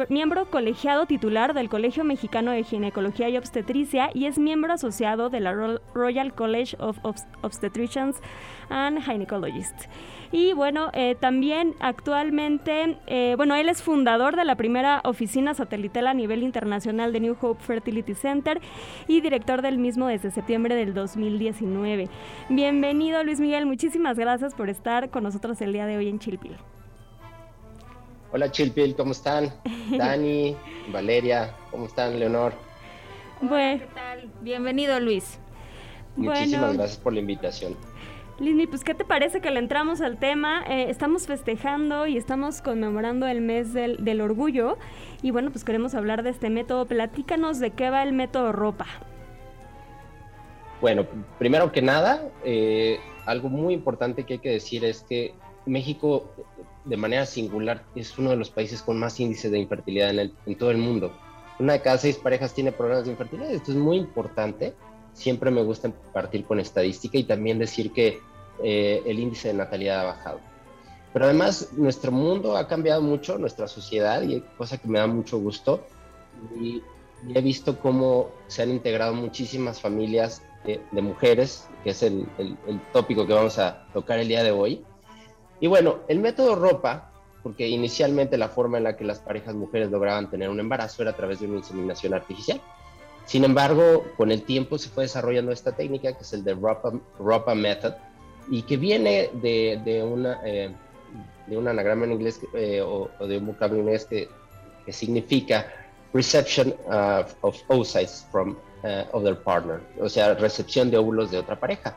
miembro 0.09 0.49
colegiado 0.49 1.05
titular 1.05 1.53
del 1.53 1.69
Colegio 1.69 2.03
Mexicano 2.03 2.51
de 2.51 2.63
Ginecología 2.63 3.29
y 3.29 3.37
Obstetricia 3.37 4.09
y 4.13 4.25
es 4.25 4.37
miembro 4.37 4.73
asociado 4.73 5.29
de 5.29 5.39
la 5.39 5.53
Royal 5.93 6.33
College 6.33 6.75
of 6.79 6.97
Obstetricians 7.41 8.21
and 8.69 9.03
Gynecologists. 9.03 9.87
Y 10.31 10.53
bueno, 10.53 10.89
eh, 10.93 11.15
también 11.19 11.75
actualmente, 11.79 12.97
eh, 13.05 13.35
bueno, 13.37 13.55
él 13.55 13.69
es 13.69 13.83
fundador 13.83 14.35
de 14.35 14.45
la 14.45 14.55
primera 14.55 15.01
oficina 15.03 15.53
satelital 15.53 16.07
a 16.07 16.13
nivel 16.13 16.41
internacional 16.41 17.13
de 17.13 17.19
New 17.19 17.37
Hope 17.39 17.63
Fertility 17.63 18.15
Center 18.15 18.59
y 19.07 19.21
director 19.21 19.61
del 19.61 19.77
mismo 19.77 20.07
desde 20.07 20.31
septiembre 20.31 20.75
del 20.75 20.93
2019. 20.93 22.09
Bienvenido 22.49 23.23
Luis 23.23 23.39
Miguel, 23.39 23.65
muchísimas 23.67 24.17
gracias 24.17 24.55
por 24.55 24.69
estar 24.69 25.11
con 25.11 25.23
nosotros 25.23 25.61
el 25.61 25.71
día 25.71 25.85
de 25.85 25.97
hoy 25.97 26.09
en 26.09 26.17
Chilpil. 26.19 26.55
Hola 28.33 28.49
Chilpil, 28.49 28.95
¿cómo 28.95 29.11
están? 29.11 29.53
Dani, 29.95 30.57
Valeria, 30.91 31.55
¿cómo 31.69 31.85
están? 31.85 32.19
Leonor. 32.19 32.53
Bueno, 33.41 33.79
¿qué 33.81 33.93
tal? 33.93 34.31
Bienvenido 34.41 34.99
Luis. 34.99 35.37
Muchísimas 36.15 36.75
gracias 36.75 36.97
por 36.97 37.13
la 37.13 37.19
invitación. 37.19 37.75
Lini, 38.39 38.65
pues 38.65 38.83
¿qué 38.83 38.95
te 38.95 39.05
parece 39.05 39.39
que 39.39 39.51
le 39.51 39.59
entramos 39.59 40.01
al 40.01 40.17
tema? 40.17 40.63
Eh, 40.67 40.87
estamos 40.89 41.27
festejando 41.27 42.07
y 42.07 42.17
estamos 42.17 42.63
conmemorando 42.63 43.27
el 43.27 43.41
mes 43.41 43.71
del, 43.71 44.03
del, 44.03 44.19
orgullo 44.19 44.79
y 45.21 45.29
bueno, 45.29 45.51
pues 45.51 45.63
queremos 45.63 45.93
hablar 45.93 46.23
de 46.23 46.31
este 46.31 46.49
método. 46.49 46.87
Platícanos 46.87 47.59
de 47.59 47.69
qué 47.69 47.91
va 47.91 48.01
el 48.01 48.13
método 48.13 48.51
ropa. 48.51 48.87
Bueno, 50.81 51.05
primero 51.37 51.71
que 51.71 51.83
nada, 51.83 52.31
eh, 52.43 52.99
algo 53.27 53.49
muy 53.49 53.75
importante 53.75 54.23
que 54.23 54.33
hay 54.33 54.39
que 54.39 54.49
decir 54.49 54.83
es 54.85 55.03
que 55.03 55.35
México 55.67 56.31
de 56.85 56.97
manera 56.97 57.25
singular 57.25 57.83
es 57.95 58.17
uno 58.17 58.31
de 58.31 58.35
los 58.35 58.49
países 58.49 58.81
con 58.81 58.99
más 58.99 59.19
índice 59.19 59.49
de 59.49 59.59
infertilidad 59.59 60.11
en, 60.17 60.55
todo 60.57 60.71
el 60.71 60.77
mundo. 60.77 61.13
Una 61.59 61.73
de 61.73 61.81
cada 61.81 61.97
seis 61.97 62.17
parejas 62.17 62.53
tiene 62.53 62.71
problemas 62.71 63.05
de 63.05 63.11
infertilidad. 63.11 63.51
Esto 63.51 63.71
es 63.71 63.77
muy 63.77 63.97
importante. 63.97 64.73
Siempre 65.13 65.51
me 65.51 65.63
gusta 65.63 65.91
partir 66.11 66.43
con 66.45 66.59
estadística 66.59 67.17
y 67.17 67.23
también 67.23 67.59
decir 67.59 67.91
que 67.93 68.19
eh, 68.63 69.01
el 69.05 69.19
índice 69.19 69.49
de 69.49 69.53
natalidad 69.53 70.01
ha 70.01 70.03
bajado. 70.03 70.39
Pero 71.13 71.25
además 71.25 71.69
nuestro 71.73 72.11
mundo 72.11 72.57
ha 72.57 72.67
cambiado 72.67 73.01
mucho, 73.01 73.37
nuestra 73.37 73.67
sociedad, 73.67 74.23
y 74.23 74.41
cosa 74.57 74.79
que 74.79 74.87
me 74.87 74.99
da 74.99 75.07
mucho 75.07 75.37
gusto. 75.39 75.85
Y, 76.59 76.81
he 77.33 77.39
visto 77.39 77.79
cómo 77.79 78.31
se 78.47 78.63
han 78.63 78.69
integrado 78.69 79.13
muchísimas 79.13 79.79
familias 79.79 80.41
de, 80.65 81.01
mujeres, 81.01 81.69
que 81.81 81.91
es 81.91 82.03
el 82.03 82.27
tópico 82.91 83.25
que 83.25 83.31
vamos 83.31 83.57
a 83.59 83.85
tocar 83.93 84.19
el 84.19 84.27
día 84.27 84.43
de 84.43 84.51
hoy 84.51 84.83
y 85.63 85.67
bueno, 85.67 85.99
el 86.09 86.19
método 86.19 86.55
ropa 86.55 87.09
porque 87.41 87.69
inicialmente 87.69 88.37
la 88.37 88.49
forma 88.49 88.79
en 88.79 88.83
la 88.83 88.97
que 88.97 89.05
las 89.05 89.19
parejas 89.19 89.55
mujeres 89.55 89.89
lograban 89.89 90.29
tener 90.29 90.49
un 90.49 90.59
embarazo 90.59 91.03
era 91.03 91.11
a 91.11 91.15
través 91.15 91.39
de 91.39 91.47
una 91.47 91.59
inseminación 91.59 92.13
artificial. 92.13 92.59
Sin 93.23 93.45
embargo, 93.45 94.03
con 94.17 94.33
el 94.33 94.43
tiempo 94.43 94.77
se 94.77 94.89
fue 94.89 95.03
desarrollando 95.05 95.53
esta 95.53 95.71
técnica 95.71 96.11
que 96.11 96.23
es 96.23 96.33
el 96.33 96.43
de 96.43 96.53
ROPA, 96.53 97.55
Method 97.55 97.93
y 98.49 98.63
que 98.63 98.75
viene 98.75 99.29
de, 99.35 100.03
una, 100.03 100.41
eh, 100.43 100.69
de 101.47 101.57
un 101.57 101.65
anagrama 101.65 102.03
en 102.07 102.11
inglés 102.11 102.41
eh, 102.53 102.81
o, 102.81 103.09
de 103.25 103.37
un 103.37 103.45
vocablo 103.45 103.77
en 103.77 103.83
inglés 103.83 104.03
que, 104.03 104.27
que 104.85 104.91
significa 104.91 105.65
reception 106.13 106.75
of 106.89 107.63
oocytes 107.69 108.27
from 108.33 108.57
uh, 108.83 109.05
other 109.13 109.41
partner, 109.41 109.79
o 110.01 110.09
sea, 110.09 110.33
recepción 110.33 110.91
de 110.91 110.97
óvulos 110.97 111.31
de 111.31 111.37
otra 111.37 111.57
pareja. 111.57 111.95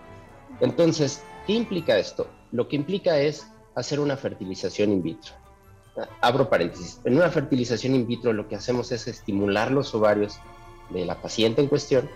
Entonces, 0.60 1.20
¿qué 1.48 1.54
implica 1.54 1.98
esto? 1.98 2.28
Lo 2.52 2.68
que 2.68 2.76
implica 2.76 3.18
es 3.18 3.44
hacer 3.76 4.00
una 4.00 4.16
fertilización 4.16 4.90
in 4.90 5.02
vitro. 5.02 5.32
Abro 6.20 6.50
paréntesis. 6.50 7.00
En 7.04 7.16
una 7.16 7.30
fertilización 7.30 7.94
in 7.94 8.06
vitro 8.06 8.32
lo 8.32 8.48
que 8.48 8.56
hacemos 8.56 8.90
es 8.90 9.06
estimular 9.06 9.70
los 9.70 9.94
ovarios 9.94 10.38
de 10.90 11.04
la 11.04 11.22
paciente 11.22 11.62
en 11.62 11.68
cuestión, 11.68 12.10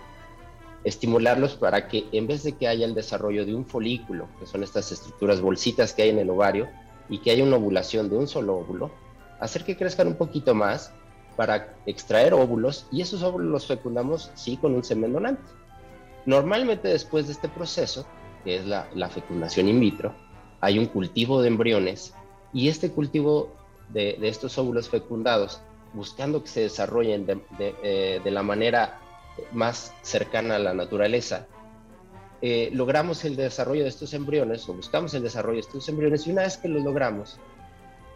estimularlos 0.83 1.55
para 1.55 1.87
que 1.87 2.07
en 2.11 2.27
vez 2.27 2.43
de 2.43 2.53
que 2.53 2.67
haya 2.67 2.85
el 2.85 2.93
desarrollo 2.93 3.45
de 3.45 3.55
un 3.55 3.65
folículo, 3.65 4.27
que 4.39 4.45
son 4.45 4.63
estas 4.63 4.91
estructuras 4.91 5.39
bolsitas 5.39 5.93
que 5.93 6.03
hay 6.03 6.09
en 6.09 6.19
el 6.19 6.29
ovario, 6.29 6.67
y 7.09 7.19
que 7.19 7.31
haya 7.31 7.43
una 7.43 7.57
ovulación 7.57 8.09
de 8.09 8.17
un 8.17 8.27
solo 8.27 8.57
óvulo, 8.57 8.91
hacer 9.39 9.63
que 9.63 9.77
crezcan 9.77 10.07
un 10.07 10.15
poquito 10.15 10.55
más 10.55 10.93
para 11.35 11.75
extraer 11.85 12.33
óvulos 12.33 12.87
y 12.91 13.01
esos 13.01 13.23
óvulos 13.23 13.49
los 13.49 13.67
fecundamos 13.67 14.31
sí 14.35 14.57
con 14.57 14.73
un 14.73 14.83
semen 14.83 15.13
donante. 15.13 15.41
Normalmente 16.25 16.87
después 16.87 17.27
de 17.27 17.33
este 17.33 17.49
proceso, 17.49 18.05
que 18.43 18.57
es 18.57 18.65
la, 18.65 19.09
fecundación 19.09 19.67
in 19.67 19.79
vitro, 19.79 20.15
hay 20.61 20.77
un 20.77 20.85
cultivo 20.85 21.41
de 21.41 21.47
embriones 21.49 22.13
y 22.53 22.69
este 22.69 22.91
cultivo 22.91 23.51
de, 23.89 24.17
estos 24.21 24.57
óvulos 24.57 24.89
fecundados, 24.89 25.59
buscando 25.93 26.41
que 26.41 26.49
se 26.49 26.61
desarrollen 26.61 27.27
eh, 27.59 28.21
de, 28.23 28.31
la 28.31 28.43
manera 28.43 28.99
más 29.51 29.93
cercana 30.01 30.55
a 30.55 30.59
la 30.59 30.73
naturaleza, 30.73 31.47
eh, 32.41 32.69
logramos 32.73 33.25
el 33.25 33.35
desarrollo 33.35 33.83
de 33.83 33.89
estos 33.89 34.13
embriones 34.13 34.67
o 34.69 34.73
buscamos 34.73 35.13
el 35.13 35.23
desarrollo 35.23 35.55
de 35.55 35.61
estos 35.61 35.89
embriones 35.89 36.25
y 36.25 36.31
una 36.31 36.43
vez 36.43 36.57
que 36.57 36.67
lo 36.67 36.79
logramos, 36.79 37.37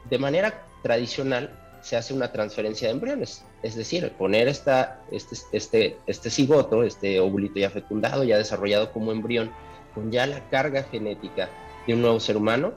de 0.10 0.18
manera 0.18 0.66
tradicional 0.82 1.52
se 1.82 1.96
hace 1.98 2.14
una 2.14 2.32
transferencia 2.32 2.88
de 2.88 2.94
embriones, 2.94 3.44
es 3.62 3.76
decir, 3.76 4.12
poner 4.18 4.48
esta, 4.48 5.02
este, 5.12 5.36
este, 5.52 5.98
este 6.08 6.30
cigoto, 6.30 6.84
este 6.84 7.20
óvulito 7.20 7.60
ya 7.60 7.70
fecundado, 7.70 8.24
ya 8.24 8.38
desarrollado 8.38 8.92
como 8.92 9.12
embrión, 9.12 9.52
con 9.94 10.12
ya 10.12 10.26
la 10.26 10.50
carga 10.50 10.84
genética 10.84 11.50
de 11.88 11.94
un 11.94 12.02
nuevo 12.02 12.20
ser 12.20 12.38
humano, 12.38 12.74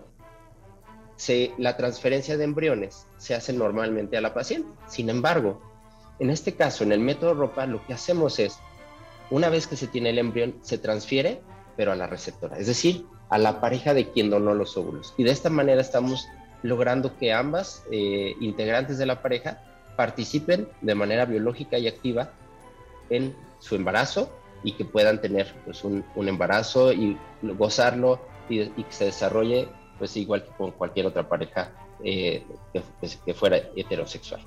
se, 1.17 1.53
la 1.59 1.77
transferencia 1.77 2.37
de 2.37 2.45
embriones 2.45 3.07
se 3.17 3.35
hace 3.35 3.53
normalmente 3.53 4.17
a 4.17 4.21
la 4.21 4.35
paciente. 4.35 4.69
Sin 4.87 5.11
embargo, 5.11 5.61
en 6.19 6.31
este 6.31 6.55
caso, 6.55 6.85
en 6.85 6.93
el 6.93 7.01
método 7.01 7.35
ROPA, 7.35 7.67
lo 7.67 7.85
que 7.87 7.95
hacemos 7.95 8.39
es, 8.39 8.59
una 9.31 9.49
vez 9.49 9.67
que 9.67 9.77
se 9.77 9.87
tiene 9.87 10.11
el 10.11 10.19
embrión, 10.19 10.57
se 10.63 10.79
transfiere, 10.79 11.41
pero 11.77 11.93
a 11.93 11.97
la 11.97 12.07
receptora, 12.07 12.59
es 12.59 12.67
decir, 12.67 13.07
a 13.29 13.39
la 13.39 13.61
pareja 13.61 13.95
de 13.95 14.11
quien 14.11 14.31
donó 14.31 14.55
los 14.55 14.77
óvulos. 14.77 15.15
Y 15.17 15.25
de 15.25 15.31
esta 15.31 15.51
manera 15.51 15.81
estamos 15.81 16.27
logrando 16.63 17.17
que 17.19 17.33
ambas 17.33 17.85
eh, 17.91 18.35
integrantes 18.41 18.99
de 18.99 19.07
la 19.07 19.23
pareja 19.23 19.63
participen 19.97 20.69
de 20.81 20.95
manera 20.95 21.25
biológica 21.25 21.79
y 21.79 21.89
activa 21.89 22.31
en 23.11 23.35
su 23.59 23.75
embarazo 23.75 24.31
y 24.63 24.73
que 24.73 24.85
puedan 24.85 25.21
tener 25.21 25.55
pues, 25.65 25.85
un, 25.85 26.05
embarazo 26.17 26.93
y 26.93 27.17
gozarlo 27.43 28.21
y, 28.49 28.69
que 28.69 28.93
se 28.93 29.07
desarrolle 29.07 29.69
pues 29.99 30.17
igual 30.17 30.45
que 30.45 30.51
con 30.53 30.71
cualquier 30.71 31.07
otra 31.07 31.29
pareja 31.29 31.73
eh, 32.05 32.45
que 33.25 33.35
fuera 33.35 33.59
heterosexual. 33.75 34.41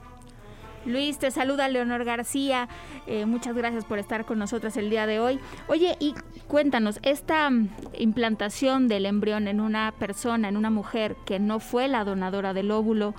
Luis, 0.86 1.20
te 1.20 1.30
saluda 1.30 1.68
Leonor 1.68 2.04
García. 2.04 2.68
Eh, 3.06 3.26
muchas 3.26 3.56
gracias 3.56 3.86
por 3.86 4.00
estar 4.00 4.26
con 4.26 4.40
nosotros 4.40 4.76
el 4.78 4.90
día 4.90 5.06
de 5.06 5.20
hoy. 5.20 5.40
Oye, 5.68 5.96
y 6.00 6.16
cuéntanos, 6.48 7.00
esta 7.04 7.50
mm, 7.50 7.70
implantación 8.00 8.88
del 8.88 9.06
embrión 9.06 9.48
en 9.48 9.60
una 9.60 9.94
persona, 10.00 10.50
en 10.50 10.58
una 10.58 10.72
mujer 10.72 11.16
que 11.26 11.40
no 11.40 11.60
fue 11.60 11.88
la 11.88 12.04
donadora 12.04 12.54
del 12.54 12.72
óvulo, 12.72 13.14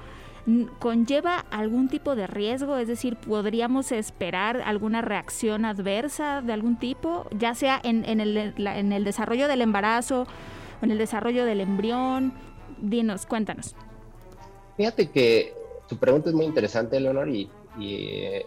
¿conlleva 0.81 1.39
algún 1.53 1.89
tipo 1.89 2.17
de 2.17 2.27
riesgo? 2.27 2.79
Es 2.79 2.89
decir, 2.89 3.17
¿podríamos 3.17 3.93
esperar 3.93 4.61
alguna 4.65 5.01
reacción 5.01 5.65
adversa 5.65 6.43
de 6.43 6.53
algún 6.53 6.77
tipo, 6.77 7.29
ya 7.31 7.55
sea 7.55 7.81
en, 7.85 8.05
el, 8.21 8.37
en 8.57 8.93
el 8.93 9.05
desarrollo 9.05 9.47
del 9.47 9.61
embarazo 9.61 10.27
en 10.85 10.91
el 10.91 10.99
desarrollo 10.99 11.45
del 11.45 11.61
embrión? 11.61 12.33
Dinos, 12.79 13.27
cuéntanos. 13.27 13.75
Fíjate 14.77 15.11
que 15.11 15.55
tu 15.89 15.97
pregunta 15.97 16.31
es 16.31 16.35
muy 16.35 16.47
interesante, 16.47 16.99
Leonor, 16.99 17.29
y, 17.29 17.51
eh, 17.81 18.47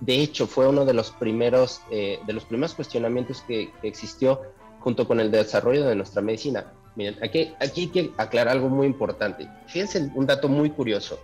de 0.00 0.20
hecho 0.20 0.46
fue 0.46 0.68
uno 0.68 0.84
de 0.84 0.92
los 0.92 1.10
primeros, 1.12 1.82
eh, 1.90 2.18
de 2.26 2.32
los 2.32 2.44
primeros 2.44 2.74
cuestionamientos 2.74 3.42
que, 3.42 3.70
existió 3.82 4.42
junto 4.80 5.06
con 5.06 5.20
el 5.20 5.30
desarrollo 5.30 5.86
de 5.86 5.94
nuestra 5.94 6.20
medicina. 6.20 6.72
Miren, 6.96 7.16
aquí, 7.22 7.54
aquí 7.60 7.82
hay 7.82 7.88
que 7.88 8.12
aclarar 8.16 8.56
algo 8.56 8.68
muy 8.68 8.86
importante. 8.86 9.48
Fíjense 9.66 10.10
un 10.14 10.26
dato 10.26 10.48
muy 10.48 10.70
curioso. 10.70 11.18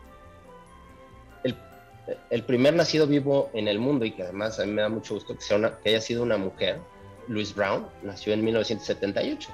El, 2.30 2.42
primer 2.42 2.74
nacido 2.74 3.06
vivo 3.06 3.50
en 3.52 3.68
el 3.68 3.78
mundo, 3.78 4.04
y 4.04 4.12
que 4.12 4.22
además 4.22 4.58
a 4.58 4.64
mí 4.64 4.72
me 4.72 4.82
da 4.82 4.88
mucho 4.88 5.14
gusto 5.14 5.36
que, 5.36 5.42
sea 5.42 5.78
que 5.82 5.90
haya 5.90 6.00
sido 6.00 6.22
una 6.22 6.36
mujer, 6.36 6.80
Louise 7.28 7.54
Brown, 7.54 7.86
nació 8.02 8.32
en 8.32 8.44
1978, 8.44 9.48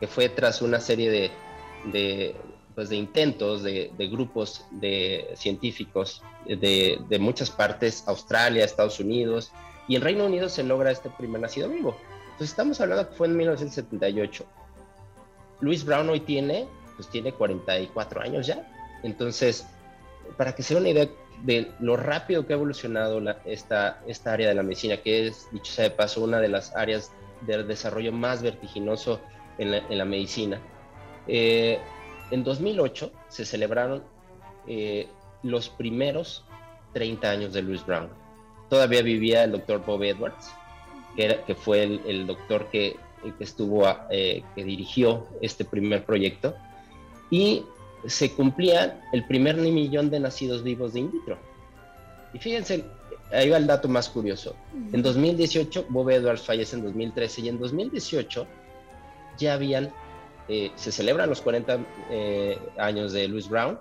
que 0.00 0.06
fue 0.06 0.30
tras 0.30 0.62
una 0.62 0.80
serie 0.80 1.10
de, 1.10 1.30
de, 1.92 2.34
pues, 2.74 2.88
de 2.88 2.96
intentos 2.96 3.62
de, 3.62 3.92
grupos 4.10 4.64
de 4.70 5.28
científicos 5.36 6.22
de, 6.46 7.18
muchas 7.20 7.50
partes, 7.50 8.04
Australia, 8.06 8.64
Estados 8.64 8.98
Unidos, 9.00 9.52
y 9.86 9.96
en 9.96 10.02
Reino 10.02 10.24
Unido 10.24 10.48
se 10.48 10.62
logra 10.62 10.90
este 10.90 11.10
primer 11.10 11.42
nacido 11.42 11.68
vivo. 11.68 11.94
Entonces 12.24 12.50
estamos 12.50 12.80
hablando 12.80 13.06
que 13.08 13.14
fue 13.14 13.26
en 13.26 13.36
1978. 13.36 14.46
Luis 15.60 15.84
Brown 15.84 16.08
hoy 16.08 16.20
tiene, 16.20 16.66
pues 16.96 17.08
tiene 17.08 17.32
44 17.32 18.22
años 18.22 18.46
ya. 18.46 18.66
Entonces, 19.02 19.66
para 20.38 20.54
que 20.54 20.62
se 20.62 20.72
den 20.72 20.84
una 20.84 20.90
idea 20.90 21.08
de 21.42 21.70
lo 21.80 21.98
rápido 21.98 22.46
que 22.46 22.54
ha 22.54 22.56
evolucionado 22.56 23.20
esta, 23.44 24.00
esta 24.06 24.32
área 24.32 24.48
de 24.48 24.54
la 24.54 24.62
medicina, 24.62 24.96
que 24.98 25.26
es, 25.26 25.48
dicho 25.52 25.70
sea 25.70 25.84
de 25.84 25.90
paso, 25.90 26.22
una 26.22 26.40
de 26.40 26.48
las 26.48 26.74
áreas 26.74 27.12
de 27.42 27.62
desarrollo 27.64 28.12
más 28.12 28.42
vertiginoso 28.42 29.20
en 29.60 29.70
la, 29.70 29.78
en 29.88 29.98
la 29.98 30.04
medicina. 30.04 30.58
Eh, 31.28 31.78
en 32.30 32.42
2008 32.42 33.12
se 33.28 33.44
celebraron 33.44 34.02
eh, 34.66 35.06
los 35.42 35.68
primeros 35.68 36.44
30 36.94 37.30
años 37.30 37.52
de 37.52 37.62
Louis 37.62 37.84
Brown. 37.84 38.08
Todavía 38.68 39.02
vivía 39.02 39.44
el 39.44 39.52
doctor 39.52 39.84
Bob 39.84 40.02
Edwards, 40.02 40.50
que, 41.14 41.40
que 41.46 41.54
fue 41.54 41.82
el, 41.84 42.26
doctor 42.26 42.68
que, 42.70 42.96
que 43.22 43.44
estuvo, 43.44 43.86
eh, 44.10 44.42
que 44.54 44.64
dirigió 44.64 45.26
este 45.40 45.64
primer 45.64 46.04
proyecto, 46.04 46.54
y 47.30 47.64
se 48.06 48.32
cumplía 48.32 49.00
el 49.12 49.26
primer 49.26 49.56
millón 49.56 50.08
de 50.10 50.20
nacidos 50.20 50.62
vivos 50.62 50.94
de 50.94 51.00
in 51.00 51.12
vitro. 51.12 51.36
Y 52.32 52.38
fíjense, 52.38 52.84
ahí 53.32 53.50
va 53.50 53.58
el 53.58 53.66
dato 53.66 53.88
más 53.88 54.08
curioso. 54.08 54.54
En 54.92 55.02
2018, 55.02 55.86
Bob 55.90 56.10
Edwards 56.10 56.42
fallece 56.42 56.76
en 56.76 56.84
2013 56.84 57.40
y 57.42 57.48
en 57.48 57.58
2018 57.58 58.46
ya 59.38 59.54
habían 59.54 59.92
eh, 60.52 60.72
se 60.74 60.90
celebran 60.90 61.28
los 61.28 61.40
40 61.42 61.78
eh, 62.10 62.58
años 62.76 63.12
de 63.12 63.28
Louis 63.28 63.48
Brown 63.48 63.78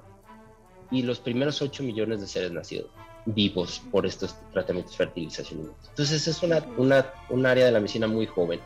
y 0.91 1.01
los 1.01 1.19
primeros 1.19 1.63
8 1.63 1.81
millones 1.81 2.21
de 2.21 2.27
seres 2.27 2.51
nacidos 2.51 2.91
vivos 3.25 3.81
por 3.91 4.05
estos 4.05 4.35
tratamientos 4.53 4.91
de 4.93 4.97
fertilización. 4.97 5.71
Entonces 5.89 6.27
es 6.27 6.43
una, 6.43 6.63
una, 6.77 7.11
un 7.29 7.45
área 7.47 7.65
de 7.65 7.71
la 7.71 7.79
medicina 7.79 8.07
muy 8.07 8.27
joven. 8.27 8.59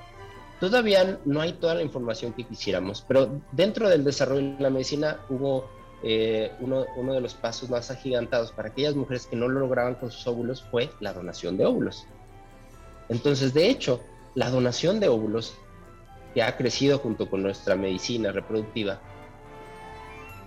Todavía 0.60 1.18
no 1.24 1.40
hay 1.40 1.54
toda 1.54 1.75
la 1.75 1.82
información 1.82 2.34
que 2.34 2.44
quisiéramos, 2.44 3.06
pero 3.08 3.42
dentro 3.54 3.88
del 3.88 4.04
desarrollo 4.04 4.56
de 4.58 4.63
la 4.63 4.70
medicina 4.70 5.20
hubo 5.30 5.70
eh, 6.04 6.52
uno, 6.60 6.86
uno, 6.98 7.13
de 7.13 7.22
los 7.22 7.34
pasos 7.34 7.70
más 7.70 7.90
agigantados 7.90 8.52
para 8.52 8.68
aquellas 8.68 8.96
mujeres 8.96 9.28
que 9.28 9.38
no 9.38 9.48
lo 9.48 9.62
lograban 9.62 9.96
con 9.96 10.12
sus 10.12 10.28
óvulos 10.28 10.62
fue 10.70 10.90
la 11.00 11.13
donación 11.13 11.56
de 11.56 11.66
óvulos. 11.66 12.06
Entonces, 13.08 13.54
de 13.54 13.70
hecho, 13.70 14.02
la 14.36 14.50
donación 14.50 15.00
de 15.00 15.08
óvulos 15.08 15.54
que 16.34 16.44
ha 16.44 16.58
crecido 16.58 17.00
junto 17.00 17.30
con 17.30 17.44
nuestra 17.44 17.75
medicina 17.75 18.32
reproductiva, 18.32 19.00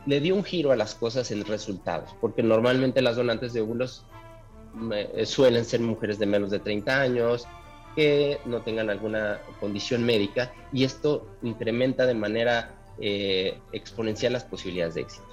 le 0.06 0.20
dio 0.20 0.34
un 0.34 0.44
giro 0.44 0.72
a 0.72 0.76
las 0.76 0.94
cosas 0.94 1.30
en 1.30 1.44
resultados, 1.44 2.14
porque 2.20 2.42
normalmente 2.42 3.02
las 3.02 3.16
donantes 3.16 3.52
de 3.52 3.60
óvulos 3.60 4.04
eh, 4.92 5.26
suelen 5.26 5.64
ser 5.64 5.80
mujeres 5.80 6.18
de 6.18 6.26
menos 6.26 6.50
de 6.50 6.60
30 6.60 7.00
años, 7.00 7.46
que 7.94 8.38
no 8.44 8.62
tengan 8.62 8.90
alguna 8.90 9.40
condición 9.58 10.04
médica, 10.04 10.52
y 10.72 10.84
esto 10.84 11.26
incrementa 11.42 12.06
de 12.06 12.14
manera 12.14 12.74
eh, 13.00 13.58
exponencial 13.72 14.32
las 14.32 14.44
posibilidades 14.44 14.94
de 14.94 15.00
éxito. 15.02 15.26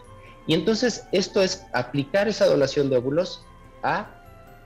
Y 0.48 0.54
entonces 0.54 1.08
esto 1.12 1.42
es 1.42 1.66
aplicar 1.74 2.28
esa 2.28 2.48
donación 2.48 2.90
de 2.90 2.98
óvulos 2.98 3.46
a, 3.84 4.10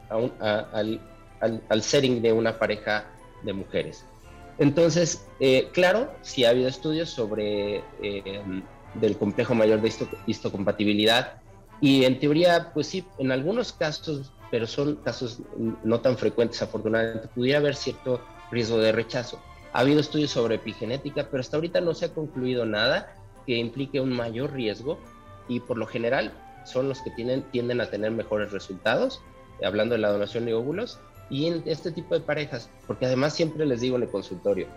al, 0.10 1.02
al 1.42 1.84
setting 1.84 2.22
de 2.22 2.32
una 2.34 2.58
pareja 2.58 3.06
de 3.44 3.54
mujeres. 3.54 4.06
Entonces, 4.60 5.28
eh, 5.40 5.70
claro, 5.72 6.12
sí 6.22 6.46
ha 6.46 6.50
habido 6.50 6.68
estudios 6.68 7.10
sobre 7.10 7.84
eh, 8.02 8.42
del 8.96 9.18
complejo 9.18 9.54
mayor 9.54 9.82
de 9.82 9.92
histocompatibilidad. 10.26 11.42
Y 11.80 12.06
en 12.06 12.20
teoría, 12.20 12.72
pues 12.74 12.88
sí, 12.88 13.06
en 13.20 13.32
algunos 13.32 13.72
casos, 13.72 14.34
pero 14.50 14.66
son 14.66 14.96
casos 14.98 15.42
no 15.84 16.00
tan 16.00 16.18
frecuentes, 16.18 16.62
afortunadamente, 16.62 17.28
pudiera 17.28 17.60
haber 17.60 17.76
cierto 17.76 18.22
riesgo 18.52 18.80
de 18.80 18.92
rechazo. 18.92 19.40
Ha 19.74 19.82
habido 19.82 20.00
estudios 20.00 20.32
sobre 20.32 20.56
epigenética, 20.56 21.28
pero 21.30 21.42
hasta 21.42 21.58
ahorita 21.58 21.82
no 21.82 21.94
se 21.94 22.06
ha 22.06 22.14
concluido 22.14 22.66
nada 22.66 23.14
que 23.46 23.58
implique 23.58 24.02
un 24.02 24.12
mayor 24.12 24.54
riesgo 24.54 25.00
y 25.48 25.60
por 25.60 25.78
lo 25.78 25.86
general 25.86 26.34
son 26.66 26.90
los 26.90 27.02
que 27.02 27.12
tienen, 27.12 27.44
tienden 27.52 27.80
a 27.80 27.90
tener 27.90 28.12
mejores 28.12 28.52
resultados, 28.52 29.22
hablando 29.64 29.96
de 29.96 30.02
la 30.02 30.12
donación 30.12 30.46
de 30.46 30.54
óvulos, 30.54 31.00
y 31.30 31.48
en 31.48 31.64
este 31.66 31.92
tipo 31.92 32.16
de 32.16 32.22
parejas, 32.22 32.70
porque 32.86 33.06
además 33.06 33.34
siempre 33.34 33.66
les 33.66 33.82
digo 33.82 33.98
en 33.98 34.04
el 34.04 34.10
consultorio, 34.10 34.68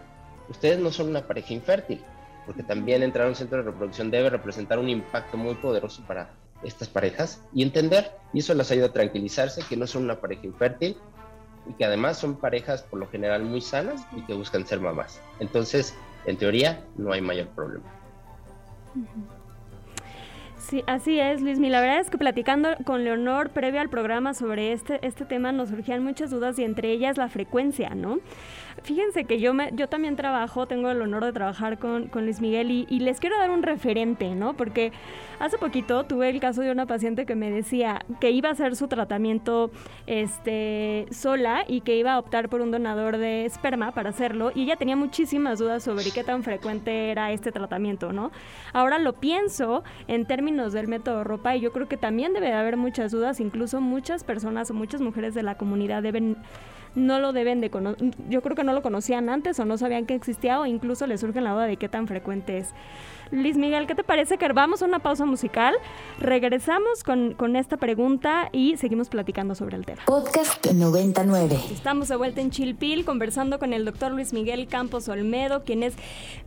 ustedes 0.49 0.79
no 0.79 0.91
son 0.91 1.09
una 1.09 1.27
pareja 1.27 1.55
infértil, 1.55 2.03
porque 2.47 2.63
también 2.63 3.03
entrar 3.03 3.27
a 3.27 3.29
un 3.29 3.35
centro 3.35 3.59
de 3.59 3.65
reproducción 3.65 4.11
debe 4.11 4.31
representar 4.31 4.79
un 4.79 4.89
impacto 4.89 5.37
muy 5.37 5.55
poderoso 5.55 6.03
para 6.07 6.31
estas 6.63 6.89
parejas 6.89 7.43
y 7.55 7.63
entender, 7.63 8.13
y 8.33 8.41
eso 8.41 8.55
les 8.55 8.71
ayuda 8.71 8.87
a 8.87 8.93
tranquilizarse, 8.93 9.63
que 9.69 9.77
no 9.77 9.87
son 9.87 10.05
una 10.05 10.21
pareja 10.21 10.47
infértil 10.47 10.97
y 11.69 11.73
que 11.75 11.85
además 11.85 12.19
son 12.19 12.37
parejas 12.37 12.83
por 12.83 12.99
lo 12.99 13.09
general 13.09 13.45
muy 13.45 13.61
sanas 13.61 14.03
y 14.17 14.23
que 14.23 14.35
buscan 14.35 14.67
ser 14.67 14.81
mamás. 14.81 15.21
Entonces, 15.39 15.95
en 16.27 16.37
teoría, 16.37 16.85
no 16.97 17.13
hay 17.13 17.21
mayor 17.21 17.49
problema. 17.49 17.85
Sí, 20.61 20.85
así 20.87 21.19
es, 21.19 21.41
Luis. 21.41 21.59
La 21.59 21.81
verdad 21.81 22.01
es 22.01 22.11
que 22.11 22.19
platicando 22.19 22.69
con 22.85 23.03
Leonor 23.03 23.49
previo 23.49 23.81
al 23.81 23.89
programa 23.89 24.35
sobre 24.35 24.73
este, 24.73 25.05
este 25.05 25.25
tema 25.25 25.53
nos 25.53 25.71
surgían 25.71 26.05
muchas 26.05 26.31
dudas 26.31 26.59
y 26.59 26.65
entre 26.65 26.91
ellas 26.93 27.17
la 27.17 27.29
frecuencia, 27.29 27.91
¿no? 27.95 28.19
Fíjense 28.83 29.25
que 29.25 29.41
yo, 29.41 29.53
me, 29.53 29.71
yo 29.75 29.89
también 29.89 30.17
trabajo, 30.17 30.67
tengo 30.67 30.91
el 30.91 31.03
honor 31.03 31.25
de 31.25 31.33
trabajar 31.33 31.79
con, 31.79 32.09
con 32.09 32.25
Luis 32.25 32.41
Miguel 32.41 32.71
y, 32.71 32.87
y, 32.89 33.01
les 33.01 33.21
quiero 33.21 33.37
dar 33.37 33.51
un 33.51 33.63
referente, 33.63 34.35
¿no? 34.35 34.55
Porque 34.55 34.93
hace 35.39 35.59
poquito 35.59 36.05
tuve 36.05 36.31
el 36.31 36.41
caso 36.41 36.63
de 36.63 36.71
una 36.71 36.87
paciente 36.87 37.27
que 37.27 37.35
me 37.35 37.51
decía 37.51 38.01
que 38.21 38.31
iba 38.31 38.49
a 38.49 38.53
hacer 38.53 38.77
su 38.77 38.89
tratamiento 38.89 39.71
este, 40.07 41.07
sola 41.11 41.65
y 41.67 41.83
que 41.83 41.97
iba 41.97 42.13
a 42.13 42.19
optar 42.19 42.49
por 42.49 42.61
un 42.61 42.71
donador 42.71 43.19
de 43.19 43.45
esperma 43.45 43.93
para 43.93 44.11
hacerlo 44.11 44.53
y 44.55 44.63
ella 44.63 44.77
tenía 44.77 44.97
muchísimas 44.97 45.59
dudas 45.59 45.83
sobre 45.83 46.11
qué 46.11 46.25
tan 46.25 46.43
frecuente 46.43 47.11
era 47.11 47.33
este 47.33 47.53
tratamiento, 47.53 48.13
¿no? 48.13 48.31
Ahora 48.73 48.99
lo 48.99 49.15
pienso 49.15 49.85
en 50.07 50.27
términos 50.27 50.50
del 50.51 50.89
método 50.89 51.23
ropa 51.23 51.55
y 51.55 51.61
yo 51.61 51.73
creo 51.73 51.89
que 51.89 51.97
también 51.97 52.33
debe 52.33 52.49
de 52.49 52.55
haber 52.55 52.77
muchas 52.77 53.13
dudas, 53.13 53.39
incluso 53.39 53.81
muchas 53.81 54.25
personas 54.25 54.69
o 54.71 54.75
muchas 54.75 55.01
mujeres 55.01 55.33
de 55.33 55.45
la 55.45 55.57
comunidad 55.57 56.03
deben 56.03 56.37
no 56.97 57.21
lo 57.21 57.33
deben 57.33 57.61
de 57.61 57.71
conocer, 57.71 58.11
yo 58.29 58.43
creo 58.43 58.57
que 58.57 58.65
no 58.65 58.73
lo 58.73 58.83
conocían 58.83 59.29
antes 59.29 59.61
o 59.61 59.65
no 59.65 59.79
sabían 59.79 60.07
que 60.07 60.17
existía 60.17 60.59
o 60.59 60.67
incluso 60.67 61.07
les 61.07 61.21
surge 61.21 61.41
la 61.41 61.53
duda 61.53 61.67
de 61.67 61.77
qué 61.77 61.89
tan 61.89 62.09
frecuente 62.09 62.59
es. 62.59 62.75
Luis 63.33 63.57
Miguel, 63.57 63.87
¿qué 63.87 63.95
te 63.95 64.03
parece 64.03 64.39
que 64.39 64.53
vamos 64.53 64.83
a 64.83 64.87
una 64.87 64.99
pausa 64.99 65.25
musical? 65.25 65.77
Regresamos 66.19 67.05
con, 67.05 67.35
con, 67.35 67.55
esta 67.55 67.77
pregunta 67.77 68.49
y 68.51 68.77
seguimos 68.77 69.09
platicando 69.09 69.55
sobre 69.55 69.77
el 69.77 69.87
tema. 69.87 70.03
Podcast 70.05 70.67
99. 70.67 71.57
Estamos 71.71 72.09
de 72.09 72.17
vuelta 72.17 72.41
en 72.41 72.51
Chilpil 72.51 73.05
conversando 73.05 73.61
con 73.61 73.73
el 73.73 73.85
doctor 73.85 74.11
Luis 74.11 74.33
Miguel 74.33 74.67
Campos 74.67 75.09
Olmedo, 75.09 75.63
quien 75.63 75.85
es 75.85 75.95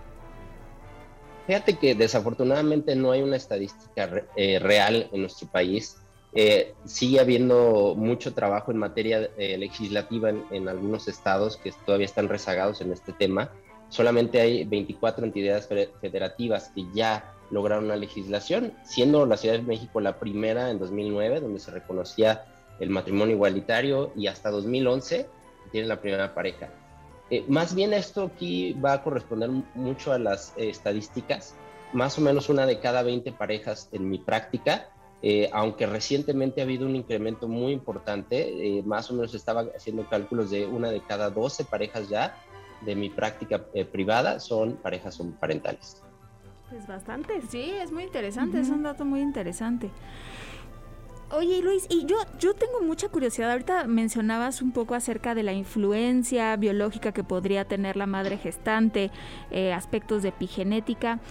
Fíjate 1.46 1.78
que 1.78 1.94
desafortunadamente 1.94 2.96
no 2.96 3.12
hay 3.12 3.22
una 3.22 3.36
estadística 3.36 4.10
eh, 4.36 4.58
real 4.58 5.08
en 5.12 5.22
nuestro 5.22 5.48
país. 5.48 5.98
Eh, 6.36 6.74
sigue 6.86 7.20
habiendo 7.20 7.94
mucho 7.96 8.34
trabajo 8.34 8.72
en 8.72 8.78
materia 8.78 9.30
eh, 9.38 9.56
legislativa 9.58 10.30
en, 10.30 10.68
algunos 10.68 11.08
estados 11.08 11.58
que 11.58 11.72
todavía 11.86 12.06
están 12.06 12.28
rezagados 12.28 12.82
en 12.82 12.92
este 12.92 13.14
tema. 13.14 13.52
Solamente 13.90 14.42
hay 14.42 14.64
24 14.66 15.26
entidades 15.26 15.68
federativas 16.02 16.72
que 16.74 16.86
ya 16.96 17.36
lograron 17.52 17.86
una 17.86 17.96
legislación, 17.96 18.74
siendo 18.84 19.28
la 19.28 19.38
Ciudad 19.38 19.56
de 19.56 19.62
México 19.62 20.02
la 20.02 20.18
primera 20.20 20.72
en 20.72 20.80
2009, 20.80 21.40
donde 21.40 21.60
se 21.60 21.70
reconocía 21.70 22.46
el 22.80 22.90
matrimonio 22.90 23.36
igualitario, 23.36 24.12
y 24.16 24.26
hasta 24.26 24.50
2011 24.50 25.28
tiene 25.72 25.88
la 25.88 26.02
primera 26.02 26.34
pareja. 26.34 26.70
Eh, 27.30 27.46
más 27.48 27.76
bien 27.76 27.94
esto 27.94 28.32
aquí 28.34 28.74
va 28.74 28.94
a 28.94 29.04
corresponder 29.04 29.52
mucho 29.76 30.12
a 30.12 30.18
las 30.18 30.54
estadísticas. 30.58 31.54
Más 31.94 32.18
o 32.18 32.22
menos 32.22 32.50
una 32.50 32.66
de 32.66 32.80
cada 32.80 33.04
20 33.04 33.32
parejas 33.34 33.90
en 33.92 34.10
mi 34.10 34.18
práctica 34.18 34.90
eh, 35.26 35.50
aunque 35.54 35.86
recientemente 35.86 36.60
ha 36.60 36.66
habido 36.66 36.86
un 36.86 36.98
incremento 36.98 37.48
muy 37.48 37.72
importante, 37.72 38.78
eh, 38.80 38.84
más 38.84 39.10
o 39.10 39.14
menos 39.14 39.34
estaba 39.34 39.66
haciendo 39.74 40.06
cálculos 40.10 40.52
de 40.52 40.66
una 40.66 40.92
de 40.92 41.02
cada 41.02 41.30
12 41.30 41.64
parejas 41.64 42.10
ya 42.10 42.36
de 42.82 42.94
mi 42.94 43.10
práctica 43.10 43.64
eh, 43.74 43.86
privada 43.86 44.42
son 44.42 44.74
parejas 44.74 45.18
parentales. 45.40 46.04
Es 46.78 46.86
bastante, 46.88 47.42
sí, 47.48 47.72
es 47.82 47.94
muy 47.94 48.04
interesante, 48.04 48.60
es 48.60 48.68
un 48.68 48.84
dato 48.84 49.06
muy 49.06 49.22
interesante. 49.22 49.90
Oye 51.32 51.62
Luis, 51.62 51.88
y 51.90 52.06
yo, 52.06 52.18
yo 52.38 52.54
tengo 52.54 52.82
mucha 52.82 53.08
curiosidad, 53.08 53.52
ahorita 53.52 53.86
mencionabas 53.86 54.62
un 54.62 54.74
poco 54.74 54.94
acerca 54.94 55.36
de 55.36 55.44
la 55.44 55.54
influencia 55.54 56.54
biológica 56.58 57.14
que 57.14 57.24
podría 57.24 57.64
tener 57.64 57.96
la 57.96 58.08
madre 58.08 58.38
gestante, 58.38 59.10
aspectos 59.74 60.22
de 60.22 60.30
epigenética. 60.30 61.22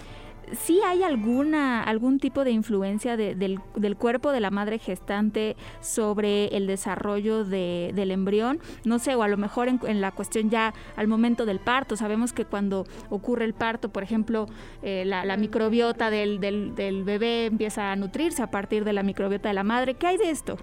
¿Sí 0.51 0.81
hay 0.85 1.03
alguna, 1.03 1.83
algún 1.83 2.19
tipo 2.19 2.43
de 2.43 2.51
influencia 2.51 3.17
del, 3.17 3.59
cuerpo 3.97 4.31
de 4.31 4.39
la 4.39 4.51
madre 4.51 4.79
gestante 4.79 5.55
sobre 5.81 6.47
el 6.55 6.67
desarrollo 6.67 7.43
del 7.43 8.11
embrión? 8.11 8.59
No 8.83 8.99
sé, 8.99 9.15
o 9.15 9.23
a 9.23 9.27
lo 9.27 9.37
mejor 9.37 9.67
en, 9.67 10.01
la 10.01 10.11
cuestión 10.11 10.49
ya 10.49 10.73
al 10.95 11.07
momento 11.07 11.45
del 11.45 11.59
parto. 11.59 11.95
Sabemos 11.95 12.33
que 12.33 12.45
cuando 12.45 12.85
ocurre 13.09 13.45
el 13.45 13.53
parto, 13.53 13.89
por 13.89 14.03
ejemplo, 14.03 14.47
eh, 14.81 15.03
la, 15.05 15.37
microbiota 15.37 16.09
del, 16.09 16.39
bebé 16.39 17.45
empieza 17.45 17.91
a 17.91 17.95
nutrirse 17.95 18.41
a 18.41 18.51
partir 18.51 18.83
de 18.83 18.93
la 18.93 19.03
microbiota 19.03 19.49
de 19.49 19.55
la 19.55 19.63
madre. 19.63 19.95
¿Qué 19.95 20.07
hay 20.07 20.17
de 20.17 20.29
esto? 20.29 20.57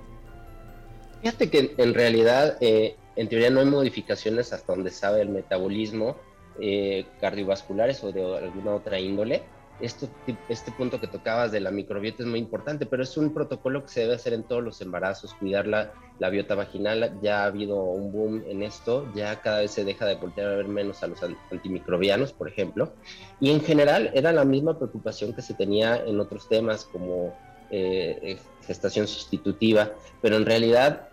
Fíjate 1.22 1.50
que 1.50 1.74
en 1.76 1.94
realidad, 1.94 2.56
eh, 2.60 2.96
en 3.16 3.28
teoría 3.28 3.50
no 3.50 3.60
hay 3.60 3.66
modificaciones 3.66 4.52
hasta 4.52 4.72
donde 4.72 4.90
sabe 4.90 5.20
el 5.20 5.28
metabolismo 5.28 6.16
eh, 6.60 7.06
cardiovasculares 7.20 8.02
o 8.04 8.12
de 8.12 8.38
alguna 8.38 8.74
otra 8.74 8.98
índole 8.98 9.42
esto, 9.80 10.08
este 10.48 10.72
punto 10.72 11.00
que 11.00 11.06
tocabas 11.06 11.52
de 11.52 11.60
la 11.60 11.70
microbiota 11.70 12.22
es 12.22 12.28
muy 12.28 12.38
importante, 12.38 12.86
pero 12.86 13.02
es 13.02 13.16
un 13.16 13.32
protocolo 13.32 13.82
que 13.82 13.88
se 13.88 14.00
debe 14.00 14.14
hacer 14.14 14.32
en 14.32 14.42
todos 14.42 14.62
los 14.62 14.80
embarazos, 14.80 15.34
cuidar 15.34 15.66
la, 15.66 15.92
la 16.18 16.30
biota 16.30 16.54
vaginal. 16.54 17.18
Ya 17.22 17.42
ha 17.42 17.46
habido 17.46 17.76
un 17.82 18.12
boom 18.12 18.44
en 18.48 18.62
esto, 18.62 19.10
ya 19.14 19.40
cada 19.40 19.60
vez 19.60 19.70
se 19.70 19.84
deja 19.84 20.06
de 20.06 20.16
voltear 20.16 20.48
a 20.48 20.56
ver 20.56 20.68
menos 20.68 21.02
a 21.02 21.06
los 21.06 21.20
antimicrobianos, 21.50 22.32
por 22.32 22.48
ejemplo. 22.48 22.92
Y 23.40 23.50
en 23.50 23.60
general 23.60 24.10
era 24.14 24.32
la 24.32 24.44
misma 24.44 24.76
preocupación 24.76 25.32
que 25.32 25.42
se 25.42 25.54
tenía 25.54 25.96
en 25.96 26.20
otros 26.20 26.48
temas 26.48 26.84
como 26.84 27.34
eh, 27.70 28.38
gestación 28.66 29.06
sustitutiva, 29.06 29.92
pero 30.20 30.36
en 30.36 30.46
realidad 30.46 31.08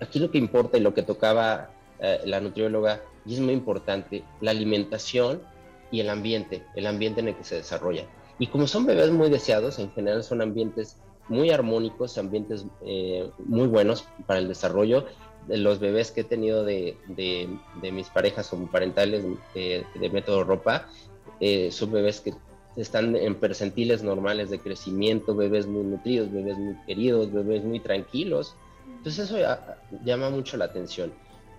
aquí 0.00 0.18
lo 0.18 0.30
que 0.30 0.38
importa 0.38 0.78
y 0.78 0.80
lo 0.80 0.94
que 0.94 1.02
tocaba 1.02 1.70
eh, 2.00 2.20
la 2.24 2.40
nutrióloga, 2.40 3.00
y 3.26 3.34
es 3.34 3.40
muy 3.40 3.52
importante, 3.52 4.24
la 4.40 4.52
alimentación 4.52 5.42
y 5.90 6.00
el 6.00 6.10
ambiente, 6.10 6.64
el 6.74 6.86
ambiente 6.86 7.20
en 7.20 7.28
el 7.28 7.36
que 7.36 7.44
se 7.44 7.56
desarrolla. 7.56 8.04
Y 8.38 8.46
como 8.46 8.66
son 8.66 8.86
bebés 8.86 9.10
muy 9.10 9.30
deseados, 9.30 9.78
en 9.78 9.90
general 9.92 10.22
son 10.22 10.42
ambientes 10.42 10.96
muy 11.28 11.50
armónicos, 11.50 12.18
ambientes 12.18 12.64
eh, 12.84 13.28
muy 13.38 13.66
buenos 13.66 14.06
para 14.26 14.38
el 14.38 14.48
desarrollo. 14.48 15.06
Los 15.48 15.78
bebés 15.78 16.10
que 16.10 16.22
he 16.22 16.24
tenido 16.24 16.64
de, 16.64 16.96
de, 17.08 17.92
mis 17.92 18.08
parejas 18.08 18.48
como 18.48 18.70
parentales 18.70 19.24
de, 19.54 20.10
método 20.12 20.44
ropa, 20.44 20.88
eh, 21.40 21.70
son 21.70 21.92
bebés 21.92 22.20
que 22.20 22.34
están 22.76 23.16
en 23.16 23.34
percentiles 23.34 24.02
normales 24.02 24.50
de 24.50 24.58
crecimiento, 24.58 25.34
bebés 25.34 25.66
muy 25.66 25.82
nutridos, 25.84 26.30
bebés 26.30 26.58
muy 26.58 26.76
queridos, 26.86 27.32
bebés 27.32 27.64
muy 27.64 27.80
tranquilos. 27.80 28.54
Entonces 28.98 29.30
eso 29.30 29.38
llama 30.04 30.30
mucho 30.30 30.56
la 30.56 30.66
atención. 30.66 31.12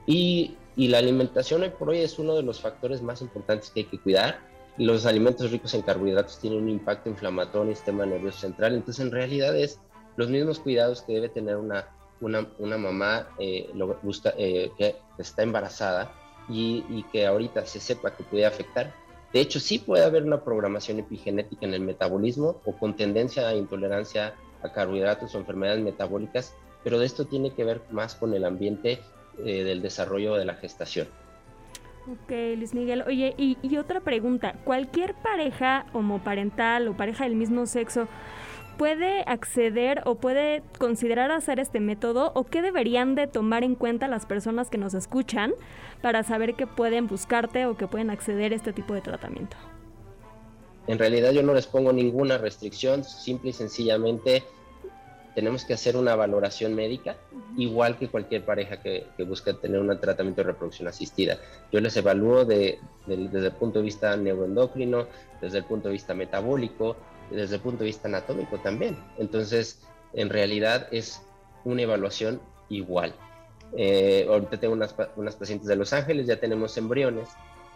Y, 0.09 0.55
y, 0.75 0.87
la 0.87 0.97
alimentación 0.97 1.61
hoy 1.61 1.69
por 1.69 1.89
hoy 1.89 1.99
es 1.99 2.17
uno 2.17 2.35
de 2.35 2.41
los 2.41 2.59
factores 2.59 3.03
más 3.03 3.21
importantes 3.21 3.69
que 3.69 3.81
hay 3.81 3.85
que 3.85 3.99
cuidar. 3.99 4.39
Los 4.77 5.05
alimentos 5.05 5.51
ricos 5.51 5.75
en 5.75 5.83
carbohidratos 5.83 6.39
tienen 6.39 6.63
un 6.63 6.69
impacto 6.69 7.09
inflamatorio 7.09 7.61
en 7.61 7.69
el 7.69 7.75
sistema 7.75 8.07
nervioso 8.07 8.39
central. 8.39 8.73
Entonces 8.73 9.05
en 9.05 9.11
realidad 9.11 9.55
es 9.55 9.79
los 10.15 10.29
mismos 10.29 10.57
cuidados 10.57 11.03
que 11.03 11.13
debe 11.13 11.29
tener 11.29 11.57
una, 11.57 11.89
una, 12.21 12.47
una 12.57 12.77
mamá 12.79 13.27
eh, 13.37 13.69
lo 13.75 13.99
busca, 14.01 14.33
eh, 14.35 14.71
que 14.79 14.95
está 15.19 15.43
embarazada 15.43 16.11
y, 16.49 16.83
y 16.89 17.05
que 17.11 17.27
ahorita 17.27 17.67
se 17.67 17.79
sepa 17.79 18.15
que 18.15 18.23
puede 18.23 18.47
afectar 18.47 18.91
de 19.31 19.41
hecho, 19.41 19.59
sí 19.59 19.77
puede 19.77 20.05
haber 20.05 20.23
una 20.23 20.43
programación 20.43 20.99
epigenética 20.99 21.65
en 21.65 21.75
el 21.75 21.81
metabolismo 21.81 22.61
o 22.65 22.75
con 22.75 22.95
tendencia 22.95 23.47
a 23.47 23.53
intolerancia 23.53 24.33
a 24.63 24.71
carbohidratos 24.71 25.35
o 25.35 25.37
enfermedades 25.37 25.83
metabólicas, 25.83 26.55
pero 26.83 26.97
de 26.97 27.05
esto 27.05 27.25
tiene 27.25 27.53
que 27.53 27.63
ver 27.63 27.81
más 27.91 28.15
con 28.15 28.33
el 28.33 28.43
ambiente 28.43 28.99
eh, 29.45 29.63
del 29.63 29.81
desarrollo 29.81 30.35
de 30.35 30.45
la 30.45 30.55
gestación. 30.55 31.07
Ok, 32.11 32.31
Luis 32.57 32.73
Miguel. 32.73 33.03
Oye, 33.05 33.35
y, 33.37 33.57
y, 33.61 33.77
otra 33.77 33.99
pregunta. 33.99 34.55
¿Cualquier 34.63 35.13
pareja 35.15 35.85
homoparental 35.93 36.87
o 36.87 36.97
pareja 36.97 37.25
del 37.25 37.35
mismo 37.35 37.65
sexo 37.65 38.07
puede 38.79 39.23
acceder 39.27 40.01
o 40.05 40.15
puede 40.15 40.63
considerar 40.79 41.31
hacer 41.31 41.59
este 41.59 41.81
método 41.81 42.31
o 42.33 42.45
qué 42.45 42.61
deberían 42.61 43.13
de 43.13 43.27
tomar 43.27 43.65
en 43.65 43.75
cuenta 43.75 44.07
las 44.07 44.25
personas 44.25 44.69
que 44.69 44.77
nos 44.77 44.93
escuchan 44.93 45.51
para 46.01 46.23
saber 46.23 46.55
que 46.55 46.65
pueden 46.65 47.07
buscarte 47.07 47.65
o 47.65 47.75
que 47.75 47.87
pueden 47.87 48.09
acceder 48.09 48.53
a 48.53 48.55
este 48.55 48.71
tipo 48.71 48.93
de 48.93 49.01
tratamiento? 49.01 49.57
En 50.87 50.97
realidad 50.97 51.31
yo 51.31 51.43
no 51.43 51.53
les 51.53 51.67
pongo 51.67 51.91
ninguna 51.91 52.37
restricción, 52.37 53.03
simple 53.03 53.49
y 53.49 53.53
sencillamente 53.53 54.43
tenemos 55.39 55.63
que 55.63 55.73
hacer 55.73 55.95
una 55.95 56.17
valoración 56.17 56.75
médica, 56.75 57.15
igual 57.55 57.97
que 57.97 58.09
cualquier 58.09 58.43
pareja 58.43 58.81
que, 58.81 59.07
que 59.15 59.23
busque 59.23 59.53
tener 59.53 59.79
un 59.79 59.97
tratamiento 59.97 60.41
de 60.41 60.47
reproducción 60.47 60.89
asistida. 60.89 61.37
Yo 61.71 61.79
les 61.79 61.95
evalúo 61.95 62.43
de, 62.43 62.77
de, 63.05 63.15
desde 63.29 63.47
el 63.47 63.53
punto 63.53 63.79
de 63.79 63.85
vista 63.85 64.17
neuroendocrino, 64.17 65.07
desde 65.39 65.59
el 65.59 65.63
punto 65.63 65.87
de 65.87 65.93
vista 65.93 66.13
metabólico, 66.13 66.97
desde 67.31 67.55
el 67.55 67.61
punto 67.61 67.79
de 67.79 67.85
vista 67.85 68.09
anatómico 68.09 68.57
también. 68.57 68.97
Entonces, 69.17 69.79
en 70.11 70.29
realidad 70.29 70.89
es 70.91 71.21
una 71.63 71.83
evaluación 71.83 72.41
igual. 72.67 73.15
Eh, 73.77 74.25
ahorita 74.27 74.59
tengo 74.59 74.73
unas, 74.73 74.93
unas, 75.15 75.37
pacientes 75.37 75.69
de 75.69 75.77
Los 75.77 75.93
Ángeles, 75.93 76.27
ya 76.27 76.37
tenemos 76.37 76.75
embriones, 76.77 77.29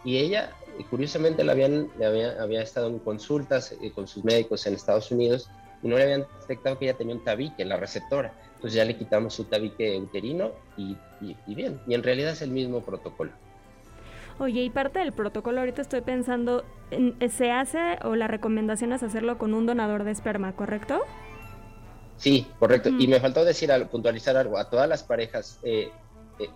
y 0.04 0.18
ella, 0.18 0.52
curiosamente, 0.90 1.44
la 1.44 1.52
habían, 1.52 1.88
había, 2.04 2.42
había, 2.42 2.60
estado 2.60 2.88
en 2.88 2.98
consultas 2.98 3.72
eh, 3.80 3.90
con 3.90 4.06
sus 4.06 4.22
médicos 4.22 4.66
en 4.66 4.74
Estados 4.74 5.10
Unidos 5.10 5.48
y 5.84 5.88
no 5.88 5.96
le 5.96 6.02
habían 6.02 6.26
detectado 6.40 6.78
que 6.78 6.86
ella 6.86 6.98
tenía 6.98 7.14
un 7.14 7.22
tabique, 7.22 7.64
la 7.64 7.76
receptora. 7.76 8.34
Entonces 8.56 8.74
ya 8.74 8.84
le 8.84 8.96
quitamos 8.96 9.34
su 9.34 9.44
tabique 9.44 9.96
uterino 9.98 10.50
y, 10.76 10.96
y, 11.20 11.36
y 11.46 11.54
bien, 11.54 11.78
y 11.86 11.94
en 11.94 12.02
realidad 12.02 12.32
es 12.32 12.42
el 12.42 12.50
mismo 12.50 12.80
protocolo. 12.80 13.30
Oye, 14.38 14.62
y 14.62 14.70
parte 14.70 14.98
del 14.98 15.12
protocolo, 15.12 15.60
ahorita 15.60 15.82
estoy 15.82 16.00
pensando, 16.00 16.64
¿se 17.30 17.52
hace 17.52 17.98
o 18.02 18.16
la 18.16 18.26
recomendación 18.26 18.92
es 18.92 19.02
hacerlo 19.02 19.38
con 19.38 19.54
un 19.54 19.66
donador 19.66 20.02
de 20.02 20.10
esperma, 20.10 20.56
correcto? 20.56 21.02
Sí, 22.16 22.46
correcto. 22.58 22.90
Mm. 22.90 23.00
Y 23.00 23.08
me 23.08 23.20
faltó 23.20 23.44
decir, 23.44 23.70
al 23.70 23.88
puntualizar 23.88 24.36
algo, 24.36 24.58
a 24.58 24.68
todas 24.68 24.88
las 24.88 25.04
parejas 25.04 25.60
eh, 25.62 25.90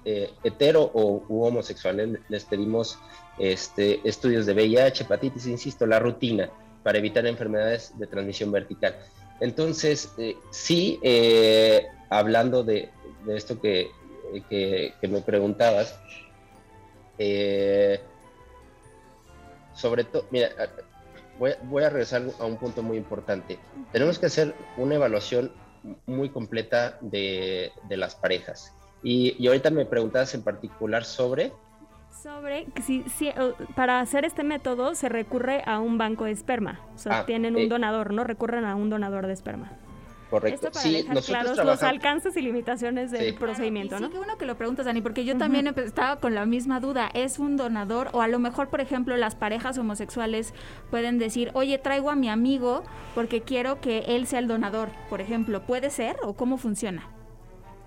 eh, 0.04 0.30
hetero 0.42 0.90
o 0.92 1.24
u 1.28 1.44
homosexuales 1.44 2.18
les 2.28 2.44
pedimos 2.44 2.98
este, 3.38 4.00
estudios 4.08 4.46
de 4.46 4.54
VIH, 4.54 5.04
hepatitis, 5.04 5.46
insisto, 5.46 5.86
la 5.86 6.00
rutina 6.00 6.50
para 6.82 6.98
evitar 6.98 7.26
enfermedades 7.26 7.96
de 7.96 8.06
transmisión 8.06 8.50
vertical. 8.50 8.96
Entonces, 9.40 10.12
eh, 10.18 10.37
sí, 10.51 11.01
hablando 12.11 12.64
de, 12.64 12.90
esto 13.29 13.61
que, 13.61 13.90
que, 14.48 14.94
que 15.01 15.09
me 15.09 15.20
preguntabas, 15.20 15.98
eh, 17.18 18.01
sobre 19.74 20.05
todo, 20.05 20.27
mira, 20.31 20.51
voy, 21.38 21.53
voy, 21.64 21.85
a 21.85 21.90
regresar 21.90 22.22
a 22.38 22.44
un 22.44 22.57
punto 22.57 22.83
muy 22.83 22.96
importante. 22.96 23.59
Tenemos 23.92 24.18
que 24.18 24.27
hacer 24.27 24.55
una 24.77 24.96
evaluación 24.96 25.53
muy 26.07 26.31
completa 26.31 26.98
de, 27.01 27.70
de 27.88 27.96
las 27.96 28.14
parejas. 28.14 28.74
Y, 29.03 29.37
y, 29.38 29.46
ahorita 29.46 29.70
me 29.70 29.87
preguntabas 29.87 30.35
en 30.35 30.42
particular 30.42 31.05
sobre... 31.05 31.53
Sobre 32.22 32.66
si, 32.85 33.04
si 33.16 33.31
para 33.76 34.00
hacer 34.00 34.24
este 34.24 34.42
método 34.42 34.96
se 34.96 35.09
recurre 35.09 35.62
a 35.66 35.78
un 35.78 35.98
banco 35.98 36.24
de 36.24 36.33
esperma. 36.33 36.81
O 36.94 36.98
sea, 36.98 37.20
ah, 37.20 37.26
tienen 37.26 37.54
un 37.54 37.62
eh, 37.62 37.68
donador, 37.68 38.12
¿no? 38.12 38.24
Recurren 38.24 38.64
a 38.64 38.74
un 38.74 38.90
donador 38.90 39.28
de 39.28 39.33
esperma. 39.33 39.70
Correcto. 40.28 40.66
Esto 40.66 40.72
para 40.72 40.83
sí, 40.83 40.92
dejar 40.94 41.22
claros 41.22 41.54
trabajamos... 41.54 41.66
los 41.66 41.83
alcances 41.83 42.37
y 42.37 42.42
limitaciones 42.42 43.11
del 43.12 43.31
sí. 43.31 43.33
procedimiento, 43.38 43.90
claro, 43.90 44.02
¿no? 44.02 44.07
Sí, 44.09 44.12
qué 44.12 44.18
bueno 44.18 44.37
que 44.37 44.46
lo 44.46 44.57
preguntas, 44.59 44.85
Dani, 44.85 45.00
porque 45.00 45.24
yo 45.24 45.35
uh 45.35 45.37
-huh. 45.37 45.38
también 45.38 45.66
estaba 45.68 46.16
con 46.16 46.35
la 46.35 46.44
misma 46.44 46.81
duda. 46.81 47.09
¿Es 47.14 47.38
un 47.38 47.57
donador? 47.57 48.09
O 48.12 48.20
a 48.20 48.28
lo 48.28 48.38
mejor, 48.40 48.68
por 48.68 48.81
ejemplo, 48.81 49.16
las 49.16 49.37
parejas 49.37 49.78
homosexuales 49.78 50.54
pueden 50.90 51.18
decir, 51.18 51.50
oye, 51.54 51.78
traigo 51.78 52.11
a 52.11 52.16
mi 52.16 52.28
amigo 52.28 52.83
porque 53.14 53.42
quiero 53.42 53.81
que 53.81 54.00
él 54.00 54.26
sea 54.26 54.40
el 54.40 54.48
donador, 54.48 54.88
por 55.09 55.20
ejemplo. 55.20 55.62
¿Puede 55.62 55.88
ser 55.88 56.16
o 56.22 56.35
cómo 56.35 56.59
funciona? 56.59 57.09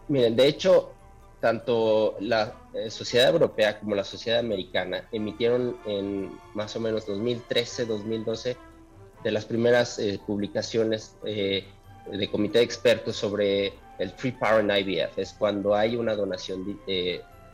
Miren, 0.07 0.35
de 0.35 0.47
hecho, 0.47 0.93
tanto 1.41 2.15
la 2.21 2.53
eh, 2.73 2.89
sociedad 2.89 3.29
europea 3.29 3.79
como 3.79 3.95
la 3.95 4.03
sociedad 4.03 4.39
americana 4.39 5.09
emitieron 5.11 5.75
en 5.85 6.31
más 6.53 6.75
o 6.75 6.79
menos 6.79 7.05
2013, 7.07 7.85
2012 7.85 8.55
de 9.23 9.31
las 9.31 9.45
primeras 9.45 9.99
eh, 9.99 10.19
publicaciones 10.25 11.15
eh, 11.25 11.65
de 12.09 12.29
comité 12.29 12.59
de 12.59 12.63
expertos 12.63 13.15
sobre 13.15 13.73
el 13.99 14.11
Free 14.11 14.31
Parent 14.31 14.71
IVF, 14.71 15.17
es 15.17 15.33
cuando 15.33 15.75
hay 15.75 15.95
una 15.95 16.15
donación 16.15 16.79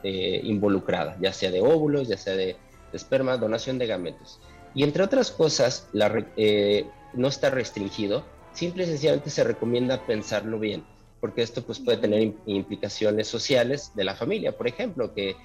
involucrada, 0.04 1.18
ya 1.20 1.34
sea 1.34 1.52
de 1.52 1.60
óvulos, 1.60 2.08
ya 2.08 2.16
sea 2.16 2.34
de, 2.38 2.56
esperma, 2.94 3.36
donación 3.36 3.78
de 3.78 3.88
gametos. 3.88 4.40
Y 4.74 4.84
entre 4.84 5.04
otras 5.04 5.32
cosas, 5.32 5.90
no 5.94 7.28
está 7.28 7.50
restringido, 7.50 8.24
simple 8.54 8.86
y 8.86 8.88
sencillamente 8.88 9.30
se 9.30 9.44
recomienda 9.44 10.06
pensarlo 10.06 10.58
bien, 10.58 10.86
porque 11.28 11.42
esto 11.42 11.62
pues, 11.62 11.78
puede 11.82 11.98
tener 11.98 12.36
implicaciones 12.46 13.28
sociales 13.28 13.92
de 13.96 14.06
la 14.06 14.16
familia, 14.16 14.54
por 14.56 14.66
ejemplo, 14.66 15.14
que, 15.14 15.36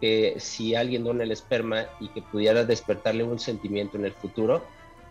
que 0.00 0.36
si 0.38 0.74
alguien 0.74 1.04
dona 1.04 1.24
el 1.24 1.30
esperma 1.30 1.84
y 2.00 2.08
que 2.08 2.22
pudiera 2.22 2.64
despertarle 2.64 3.22
un 3.22 3.38
sentimiento 3.38 3.98
en 3.98 4.06
el 4.06 4.14
futuro, 4.14 4.64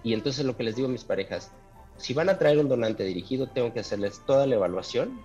y 0.04 0.13
entonces 0.13 0.48
lo 0.48 0.58
que 0.58 0.63
les 0.63 0.76
digo 0.76 0.88
a 0.88 0.91
mis 0.91 1.04
parejas, 1.04 1.52
si 1.98 2.15
van 2.15 2.28
a 2.28 2.39
traer 2.39 2.58
un 2.58 2.67
donante 2.67 3.04
dirigido, 3.04 3.50
tengo 3.50 3.72
que 3.72 3.82
hacerles 3.82 4.19
toda 4.26 4.48
la 4.48 4.56
evaluación, 4.56 5.22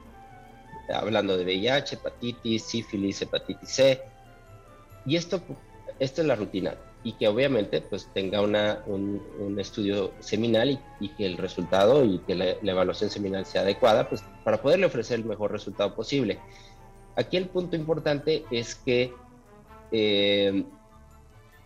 hablando 0.93 1.39
de 1.39 1.45
VIH, 1.45 1.95
hepatitis, 1.95 2.65
sífilis, 2.65 3.23
hepatitis 3.23 3.71
C. 3.71 4.03
Y 5.07 5.17
esto, 5.17 5.41
esta 5.99 6.21
es 6.21 6.29
la 6.29 6.37
rutina. 6.37 6.75
Y 7.05 7.13
que 7.13 7.29
obviamente 7.29 7.83
pues 7.83 8.09
tenga 8.15 8.41
una, 8.41 8.83
un, 8.87 9.23
un 9.39 9.61
estudio 9.61 10.13
seminal 10.21 10.71
y, 10.71 10.81
y, 11.01 11.09
que 11.11 11.27
el 11.27 11.37
resultado 11.37 12.05
y 12.05 12.19
que 12.21 12.35
la, 12.35 12.57
la, 12.63 12.73
evaluación 12.73 13.11
seminal 13.11 13.45
sea 13.45 13.61
adecuada, 13.61 14.09
pues 14.09 14.25
para 14.43 14.61
poderle 14.61 14.87
ofrecer 14.87 15.21
el 15.21 15.27
mejor 15.27 15.53
resultado 15.53 15.95
posible. 15.95 16.39
Aquí 17.17 17.37
el 17.37 17.47
punto 17.47 17.77
importante 17.77 18.45
es 18.51 18.75
que 18.75 19.13
eh, 19.93 20.65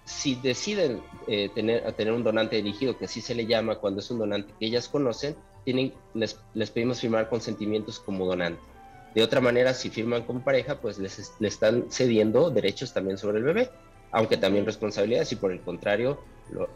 si 0.05 0.35
deciden 0.37 1.03
eh, 1.27 1.51
tener, 1.55 1.92
tener 1.92 2.12
un 2.12 2.24
donante 2.24 2.57
dirigido, 2.57 2.96
que 2.96 3.05
así 3.05 3.20
se 3.20 3.35
le 3.35 3.46
llama 3.46 3.77
cuando 3.77 4.01
es 4.01 4.11
un 4.11 4.18
donante 4.18 4.53
que 4.59 4.66
ellas 4.66 4.88
conocen, 4.88 5.37
tienen, 5.64 5.92
les, 6.14 6.40
les 6.55 6.70
pedimos 6.70 7.01
firmar 7.01 7.29
consentimientos 7.29 8.01
como 8.01 8.27
donante. 8.27 8.61
De 9.14 9.22
otra 9.22 9.40
manera, 9.40 9.74
si 9.74 9.90
firman 9.90 10.24
con 10.24 10.40
pareja, 10.40 10.81
pues 10.81 10.98
les, 10.98 11.33
les 11.38 11.55
están 11.55 11.87
cediendo 11.90 12.51
derechos 12.51 12.92
también 12.92 13.18
sobre 13.18 13.38
el 13.38 13.44
bebé, 13.44 13.70
aunque 14.12 14.37
también 14.37 14.66
responsabilidades, 14.66 15.33
y 15.33 15.37
por 15.37 15.53
el 15.53 15.61
contrario, 15.61 16.18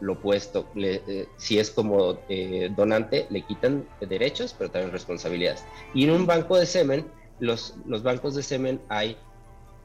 lo, 0.01 0.13
opuesto, 0.13 0.69
le, 0.75 1.03
eh, 1.07 1.29
si 1.37 1.59
es 1.59 1.71
como 1.71 2.19
eh, 2.29 2.71
donante, 2.77 3.27
le 3.31 3.43
quitan 3.43 3.87
derechos, 4.01 4.55
pero 4.57 4.71
también 4.71 4.93
responsabilidades. 4.93 5.65
Y 5.95 6.05
en 6.05 6.11
un 6.11 6.27
banco 6.27 6.57
de 6.57 6.67
semen, 6.67 7.07
los, 7.41 7.75
bancos 8.03 8.35
de 8.35 8.43
semen 8.43 8.81
hay 8.89 9.17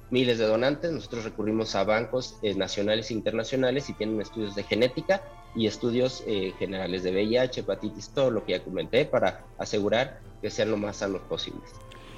miles 0.09 0.37
de 0.39 0.45
donantes. 0.45 0.91
Nosotros 0.91 1.23
recurrimos 1.23 1.75
a 1.75 1.83
bancos 1.83 2.37
eh, 2.41 2.53
nacionales 2.53 3.11
e 3.11 3.13
internacionales 3.13 3.89
y 3.89 3.93
tienen 3.93 4.21
estudios 4.21 4.55
de 4.55 4.63
genética 4.63 5.21
y 5.55 5.65
estudios 5.65 6.23
generales 6.59 7.01
de 7.01 7.11
VIH, 7.11 7.61
hepatitis, 7.61 8.09
todo 8.09 8.29
lo 8.29 8.45
que 8.45 8.51
ya 8.51 8.63
comenté 8.63 9.05
para 9.05 9.43
asegurar 9.57 10.19
que 10.39 10.51
sean 10.51 10.69
lo 10.69 10.77
más 10.77 10.97
sanos 10.97 11.21
posibles. 11.21 11.71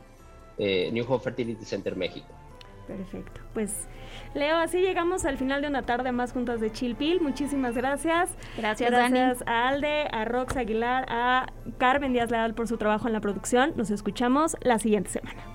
eh, 0.57 0.89
New 0.93 1.05
Hope 1.07 1.25
Fertility 1.25 1.65
Center 1.65 1.93
México. 1.95 2.27
Perfecto. 2.87 3.41
Pues 3.53 3.87
Leo, 4.33 4.57
así 4.57 4.79
llegamos 4.79 5.25
al 5.25 5.37
final 5.37 5.61
de 5.61 5.67
una 5.67 5.81
tarde 5.81 6.11
más 6.11 6.33
juntas 6.33 6.61
de 6.61 6.71
Chilpil. 6.71 7.19
Muchísimas 7.19 7.75
gracias. 7.75 8.29
Gracias, 8.57 8.91
gracias 8.91 9.43
a 9.47 9.69
Alde, 9.69 10.07
a 10.11 10.25
Rox 10.25 10.55
Aguilar, 10.55 11.05
a 11.09 11.47
Carmen 11.77 12.13
Díaz 12.13 12.31
Leal 12.31 12.53
por 12.53 12.67
su 12.67 12.77
trabajo 12.77 13.07
en 13.07 13.13
la 13.13 13.21
producción. 13.21 13.73
Nos 13.75 13.89
escuchamos 13.89 14.55
la 14.61 14.79
siguiente 14.79 15.09
semana. 15.09 15.54